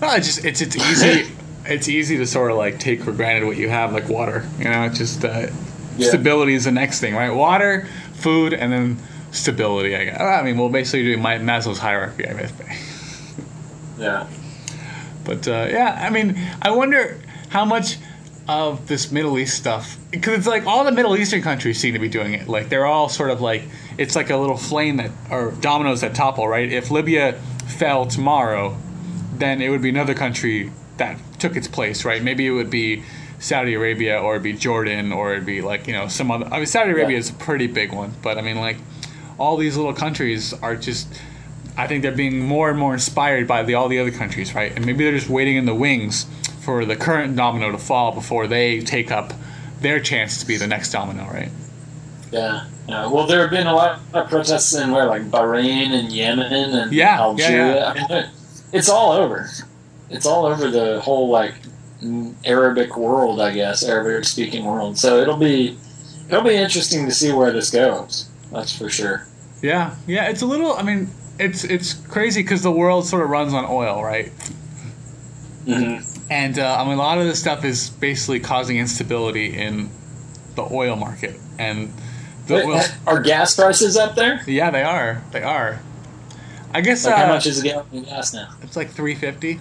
no, 0.00 0.12
it's 0.14 0.26
just 0.26 0.44
it's 0.44 0.60
it's 0.60 0.76
easy. 0.76 1.30
it's 1.66 1.88
easy 1.88 2.16
to 2.18 2.26
sort 2.26 2.50
of 2.50 2.56
like 2.56 2.78
take 2.78 3.02
for 3.02 3.12
granted 3.12 3.46
what 3.46 3.56
you 3.56 3.68
have, 3.68 3.92
like 3.92 4.08
water. 4.08 4.46
You 4.58 4.64
know, 4.64 4.84
it's 4.84 4.98
just 4.98 5.24
uh, 5.24 5.48
Yeah. 5.98 6.08
stability 6.08 6.54
is 6.54 6.64
the 6.64 6.72
next 6.72 7.00
thing, 7.00 7.14
right? 7.14 7.30
Water, 7.30 7.86
food, 8.14 8.54
and 8.54 8.72
then 8.72 8.96
stability. 9.30 9.94
I 9.96 10.04
guess. 10.06 10.20
I 10.20 10.42
mean, 10.42 10.56
well, 10.58 10.68
basically 10.68 11.04
do 11.04 11.16
my 11.18 11.38
Maslow's 11.38 11.78
hierarchy, 11.78 12.26
I 12.26 12.34
guess. 12.34 12.52
Yeah. 13.98 14.28
But 15.24 15.48
uh, 15.48 15.66
yeah, 15.70 15.98
I 16.00 16.10
mean, 16.10 16.38
I 16.62 16.70
wonder 16.70 17.20
how 17.48 17.64
much 17.64 17.96
of 18.48 18.86
this 18.86 19.10
Middle 19.12 19.38
East 19.38 19.56
stuff 19.58 19.98
because 20.10 20.38
it's 20.38 20.46
like 20.46 20.66
all 20.66 20.84
the 20.84 20.92
Middle 20.92 21.16
Eastern 21.16 21.42
countries 21.42 21.78
seem 21.78 21.94
to 21.94 21.98
be 21.98 22.08
doing 22.08 22.32
it. 22.32 22.48
Like 22.48 22.68
they're 22.68 22.86
all 22.86 23.08
sort 23.08 23.30
of 23.30 23.40
like 23.40 23.64
it's 23.98 24.14
like 24.16 24.30
a 24.30 24.36
little 24.36 24.56
flame 24.56 24.96
that 24.98 25.10
or 25.30 25.50
dominoes 25.60 26.00
that 26.02 26.14
topple. 26.14 26.46
Right? 26.48 26.72
If 26.72 26.90
Libya 26.90 27.34
fell 27.66 28.06
tomorrow, 28.06 28.76
then 29.34 29.60
it 29.60 29.68
would 29.68 29.82
be 29.82 29.88
another 29.90 30.14
country 30.14 30.70
that 30.96 31.18
took 31.40 31.56
its 31.56 31.66
place. 31.68 32.04
Right? 32.04 32.22
Maybe 32.22 32.46
it 32.46 32.52
would 32.52 32.70
be 32.70 33.02
Saudi 33.40 33.74
Arabia 33.74 34.18
or 34.20 34.34
it'd 34.34 34.42
be 34.44 34.52
Jordan 34.52 35.12
or 35.12 35.32
it'd 35.32 35.44
be 35.44 35.60
like 35.60 35.86
you 35.88 35.92
know 35.92 36.06
some 36.08 36.30
other. 36.30 36.46
I 36.46 36.58
mean, 36.58 36.66
Saudi 36.66 36.92
Arabia 36.92 37.16
Yeah. 37.16 37.18
is 37.20 37.30
a 37.30 37.34
pretty 37.34 37.66
big 37.66 37.92
one, 37.92 38.14
but 38.22 38.38
I 38.38 38.42
mean 38.42 38.56
like 38.56 38.76
all 39.38 39.56
these 39.56 39.76
little 39.76 39.94
countries 39.94 40.52
are 40.52 40.76
just 40.76 41.08
I 41.76 41.86
think 41.86 42.02
they're 42.02 42.10
being 42.12 42.40
more 42.40 42.70
and 42.70 42.78
more 42.78 42.92
inspired 42.92 43.46
by 43.46 43.62
the 43.62 43.74
all 43.74 43.88
the 43.88 44.00
other 44.00 44.10
countries, 44.10 44.54
right? 44.54 44.72
And 44.74 44.84
maybe 44.84 45.04
they're 45.04 45.12
just 45.16 45.30
waiting 45.30 45.56
in 45.56 45.64
the 45.64 45.74
wings 45.74 46.26
for 46.60 46.84
the 46.84 46.96
current 46.96 47.36
domino 47.36 47.70
to 47.70 47.78
fall 47.78 48.12
before 48.12 48.46
they 48.48 48.80
take 48.80 49.10
up 49.12 49.32
their 49.80 50.00
chance 50.00 50.40
to 50.40 50.46
be 50.46 50.56
the 50.56 50.66
next 50.66 50.90
domino, 50.90 51.24
right? 51.24 51.50
Yeah. 52.32 52.66
Yeah. 52.88 53.06
Well, 53.06 53.26
there 53.26 53.40
have 53.42 53.50
been 53.50 53.66
a 53.66 53.74
lot 53.74 54.00
of 54.12 54.28
protests 54.28 54.74
in 54.74 54.90
where, 54.90 55.06
like 55.06 55.30
Bahrain 55.30 55.90
and 55.92 56.10
Yemen 56.10 56.52
and 56.52 56.92
Yeah, 56.92 57.16
yeah, 57.16 57.20
Algeria. 57.20 57.74
yeah. 57.76 58.06
I 58.08 58.12
mean, 58.22 58.30
it's 58.72 58.88
all 58.88 59.12
over. 59.12 59.48
It's 60.10 60.26
all 60.26 60.46
over 60.46 60.70
the 60.70 61.00
whole 61.00 61.28
like 61.28 61.54
Arabic 62.44 62.96
world, 62.96 63.40
I 63.40 63.52
guess, 63.52 63.82
Arabic 63.84 64.24
speaking 64.24 64.64
world. 64.64 64.98
So 64.98 65.20
it'll 65.20 65.36
be 65.36 65.78
it'll 66.28 66.42
be 66.42 66.54
interesting 66.56 67.04
to 67.06 67.12
see 67.12 67.30
where 67.32 67.52
this 67.52 67.70
goes. 67.70 68.28
That's 68.50 68.76
for 68.76 68.88
sure. 68.88 69.27
Yeah, 69.62 69.96
yeah. 70.06 70.28
It's 70.28 70.42
a 70.42 70.46
little. 70.46 70.72
I 70.74 70.82
mean, 70.82 71.08
it's 71.38 71.64
it's 71.64 71.94
crazy 71.94 72.42
because 72.42 72.62
the 72.62 72.70
world 72.72 73.06
sort 73.06 73.22
of 73.22 73.30
runs 73.30 73.54
on 73.54 73.64
oil, 73.66 74.02
right? 74.02 74.32
hmm 75.64 75.96
And 76.30 76.58
uh, 76.58 76.76
I 76.80 76.84
mean, 76.84 76.94
a 76.94 77.02
lot 77.02 77.18
of 77.18 77.24
this 77.24 77.40
stuff 77.40 77.64
is 77.64 77.90
basically 77.90 78.40
causing 78.40 78.76
instability 78.78 79.56
in 79.56 79.90
the 80.54 80.62
oil 80.70 80.96
market, 80.96 81.38
and 81.58 81.92
the 82.46 82.62
oil. 82.64 82.80
Are 83.06 83.20
gas 83.20 83.54
prices 83.56 83.96
up 83.96 84.14
there? 84.14 84.40
Yeah, 84.46 84.70
they 84.70 84.82
are. 84.82 85.22
They 85.32 85.42
are. 85.42 85.80
I 86.74 86.80
guess 86.82 87.04
Like, 87.04 87.14
uh, 87.14 87.18
how 87.18 87.32
much 87.32 87.46
is 87.46 87.60
a 87.60 87.62
gallon 87.62 87.86
of 87.92 88.06
gas 88.06 88.34
now? 88.34 88.48
it's 88.62 88.76
like 88.76 88.90
three 88.90 89.14
fifty. 89.14 89.60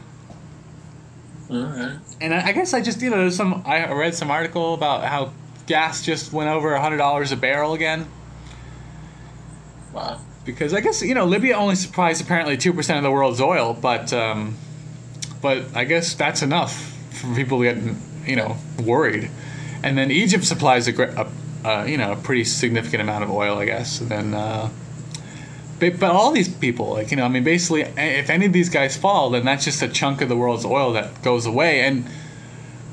All 1.50 1.64
right. 1.64 2.00
And 2.20 2.34
I 2.34 2.48
I 2.48 2.52
guess 2.52 2.74
I 2.74 2.82
just 2.82 3.02
you 3.02 3.10
know 3.10 3.18
there's 3.18 3.36
some 3.36 3.64
I 3.66 3.92
read 3.92 4.14
some 4.14 4.30
article 4.30 4.74
about 4.74 5.04
how 5.06 5.32
gas 5.66 6.04
just 6.06 6.34
went 6.34 6.50
over 6.50 6.78
hundred 6.78 6.98
dollars 6.98 7.32
a 7.32 7.38
barrel 7.38 7.74
again 7.74 8.08
Because 10.46 10.74
I 10.74 10.80
guess 10.80 11.02
you 11.02 11.14
know 11.14 11.26
Libya 11.26 11.56
only 11.56 11.76
supplies 11.76 12.22
apparently 12.22 12.58
two 12.58 12.74
percent 12.74 12.98
of 12.98 13.04
the 13.04 13.12
world's 13.12 13.42
oil, 13.42 13.74
but 13.74 14.14
um, 14.14 14.56
but 15.42 15.76
I 15.76 15.84
guess 15.84 16.14
that's 16.16 16.42
enough 16.42 16.96
for 17.12 17.34
people 17.36 17.60
to 17.60 17.74
get 17.74 17.96
you 18.26 18.36
know 18.36 18.58
worried. 18.84 19.30
And 19.84 19.98
then 19.98 20.10
Egypt 20.12 20.46
supplies 20.46 20.88
a, 20.88 20.94
a 21.04 21.68
uh, 21.68 21.84
you 21.86 21.98
know 21.98 22.14
a 22.14 22.16
pretty 22.16 22.44
significant 22.44 23.02
amount 23.02 23.24
of 23.24 23.32
oil, 23.32 23.58
I 23.58 23.66
guess. 23.66 24.00
And 24.00 24.10
then 24.10 24.34
uh, 24.34 24.70
but, 25.80 26.00
but 26.00 26.12
all 26.12 26.32
these 26.32 26.50
people 26.50 26.92
like 26.92 27.12
you 27.12 27.18
know 27.18 27.26
I 27.26 27.30
mean 27.30 27.44
basically 27.44 27.82
if 27.82 28.30
any 28.30 28.46
of 28.46 28.54
these 28.54 28.70
guys 28.70 28.96
fall, 28.96 29.30
then 29.30 29.46
that's 29.46 29.66
just 29.66 29.82
a 29.82 29.88
chunk 29.88 30.22
of 30.22 30.30
the 30.30 30.38
world's 30.38 30.66
oil 30.66 30.94
that 30.94 31.22
goes 31.24 31.46
away, 31.46 31.82
and 31.82 32.06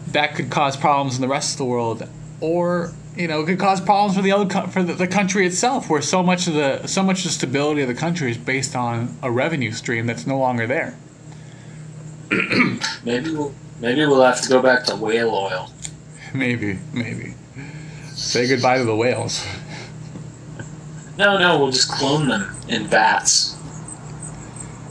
that 0.09 0.35
could 0.35 0.51
cause 0.51 0.77
problems 0.77 1.17
in 1.17 1.21
the 1.21 1.29
rest 1.29 1.53
of 1.53 1.59
the 1.59 1.65
world, 1.65 2.09
or 2.41 2.93
you 3.17 3.29
know, 3.29 3.41
it 3.43 3.47
could 3.47 3.59
cause 3.59 3.81
problems 3.81 4.17
for 4.17 4.23
the 4.23 4.33
other 4.33 4.47
co- 4.47 4.67
for 4.67 4.83
the, 4.83 4.95
the 4.95 5.07
country 5.07 5.47
itself, 5.47 5.89
where 5.89 6.03
so 6.03 6.23
much 6.23 6.47
of 6.47 6.55
the 6.55 6.87
so 6.87 7.03
much 7.03 7.19
of 7.19 7.25
the 7.25 7.31
stability 7.31 7.83
of 7.83 7.89
the 7.89 7.95
country 7.95 8.31
is 8.31 8.39
based 8.39 8.75
on 8.75 9.17
a 9.23 9.31
revenue 9.31 9.71
stream 9.73 10.07
that's 10.07 10.27
no 10.27 10.39
longer 10.39 10.67
there. 10.67 10.97
Maybe 13.05 13.31
we'll 13.33 13.55
maybe 13.81 14.05
we'll 14.07 14.23
have 14.23 14.41
to 14.43 14.49
go 14.49 14.61
back 14.63 14.85
to 14.85 14.97
whale 14.97 15.31
oil. 15.31 15.71
Maybe, 16.35 16.79
maybe. 16.93 17.35
Say 18.09 18.49
goodbye 18.49 18.79
to 18.79 18.85
the 18.85 18.97
whales. 18.97 19.47
No, 21.17 21.39
no, 21.39 21.61
we'll 21.61 21.71
just 21.71 21.89
clone 21.93 22.27
them 22.27 22.57
in 22.69 22.89
vats. 22.89 23.57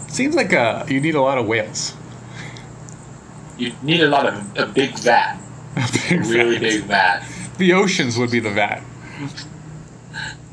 Seems 0.07 0.35
like 0.35 0.53
uh, 0.53 0.85
you 0.87 1.01
need 1.01 1.15
a 1.15 1.21
lot 1.21 1.37
of 1.37 1.45
whales. 1.45 1.95
You 3.57 3.73
need 3.81 3.99
a 4.01 4.07
lot 4.07 4.25
of 4.25 4.57
a 4.57 4.65
big 4.67 4.97
vat, 4.99 5.37
A 5.75 6.15
a 6.15 6.17
really 6.19 6.53
vat. 6.57 6.61
big 6.61 6.83
vat. 6.83 7.25
The 7.57 7.73
oceans 7.73 8.17
would 8.17 8.31
be 8.31 8.39
the 8.39 8.51
vat. 8.51 8.83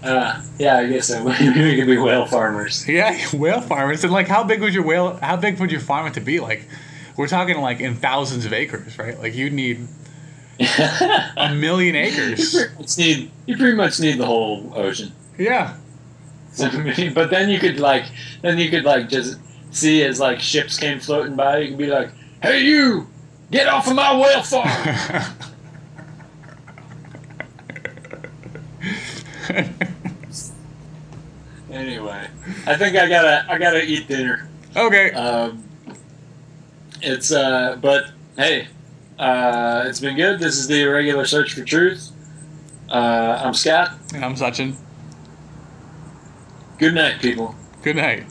Uh, 0.03 0.41
yeah, 0.59 0.79
I 0.79 0.87
guess 0.87 1.09
so. 1.09 1.25
We 1.41 1.77
could 1.77 1.87
be 1.87 1.99
whale 1.99 2.27
farmers. 2.27 2.89
Yeah, 2.89 3.19
whale 3.33 3.61
farmers. 3.61 4.03
And 4.05 4.13
like, 4.13 4.29
how 4.29 4.45
big 4.45 4.61
would 4.61 4.75
your 4.75 4.85
whale? 4.85 5.17
How 5.17 5.37
big 5.37 5.61
would 5.61 5.71
your 5.71 5.81
farm 5.81 6.05
have 6.05 6.15
to 6.15 6.21
be? 6.21 6.41
Like, 6.41 6.65
we're 7.17 7.29
talking 7.29 7.59
like 7.61 7.81
in 7.81 7.97
thousands 7.97 8.47
of 8.47 8.53
acres, 8.53 8.99
right? 8.99 9.19
Like, 9.19 9.35
you'd 9.35 9.53
need 9.53 9.87
a 11.37 11.55
million 11.55 11.95
you 11.95 12.01
acres. 12.03 12.55
pretty 12.55 12.75
much 12.79 12.99
need 12.99 13.31
you 13.47 13.57
pretty 13.57 13.77
much 13.77 14.01
need 14.01 14.19
the 14.19 14.27
whole 14.27 14.73
ocean. 14.75 15.13
Yeah. 15.39 15.77
So, 16.53 16.69
but 17.15 17.31
then 17.31 17.49
you 17.49 17.59
could 17.59 17.79
like 17.79 18.05
then 18.43 18.59
you 18.59 18.71
could 18.71 18.85
like 18.85 19.09
just 19.09 19.39
see 19.71 20.03
as 20.03 20.19
like 20.19 20.41
ships 20.41 20.79
came 20.79 20.99
floating 20.99 21.37
by, 21.37 21.59
you 21.59 21.69
could 21.69 21.79
be 21.79 21.87
like, 21.87 22.11
"Hey, 22.43 22.63
you, 22.63 23.07
get 23.51 23.69
off 23.69 23.87
of 23.87 23.95
my 23.95 24.17
whale 24.17 24.43
farm!" 24.43 25.35
anyway, 31.71 32.29
I 32.67 32.77
think 32.77 32.97
I 32.97 33.09
gotta 33.09 33.47
I 33.49 33.59
gotta 33.59 33.85
eat 33.85 34.09
dinner. 34.09 34.49
okay. 34.77 35.13
Um, 35.13 35.65
it's 37.03 37.33
uh, 37.33 37.79
but 37.81 38.11
hey, 38.37 38.69
uh, 39.19 39.85
it's 39.87 40.01
been 40.01 40.17
good. 40.17 40.39
This 40.39 40.57
is 40.57 40.69
the 40.69 40.83
irregular 40.83 41.25
search 41.25 41.55
for 41.55 41.65
truth. 41.65 42.11
Uh, 42.89 43.41
I'm 43.45 43.55
Scott. 43.55 43.93
And 44.15 44.25
I'm 44.25 44.35
Sachin. 44.35 44.75
Good 46.79 46.95
night, 46.95 47.21
people. 47.21 47.55
Good 47.83 47.97
night. 47.97 48.25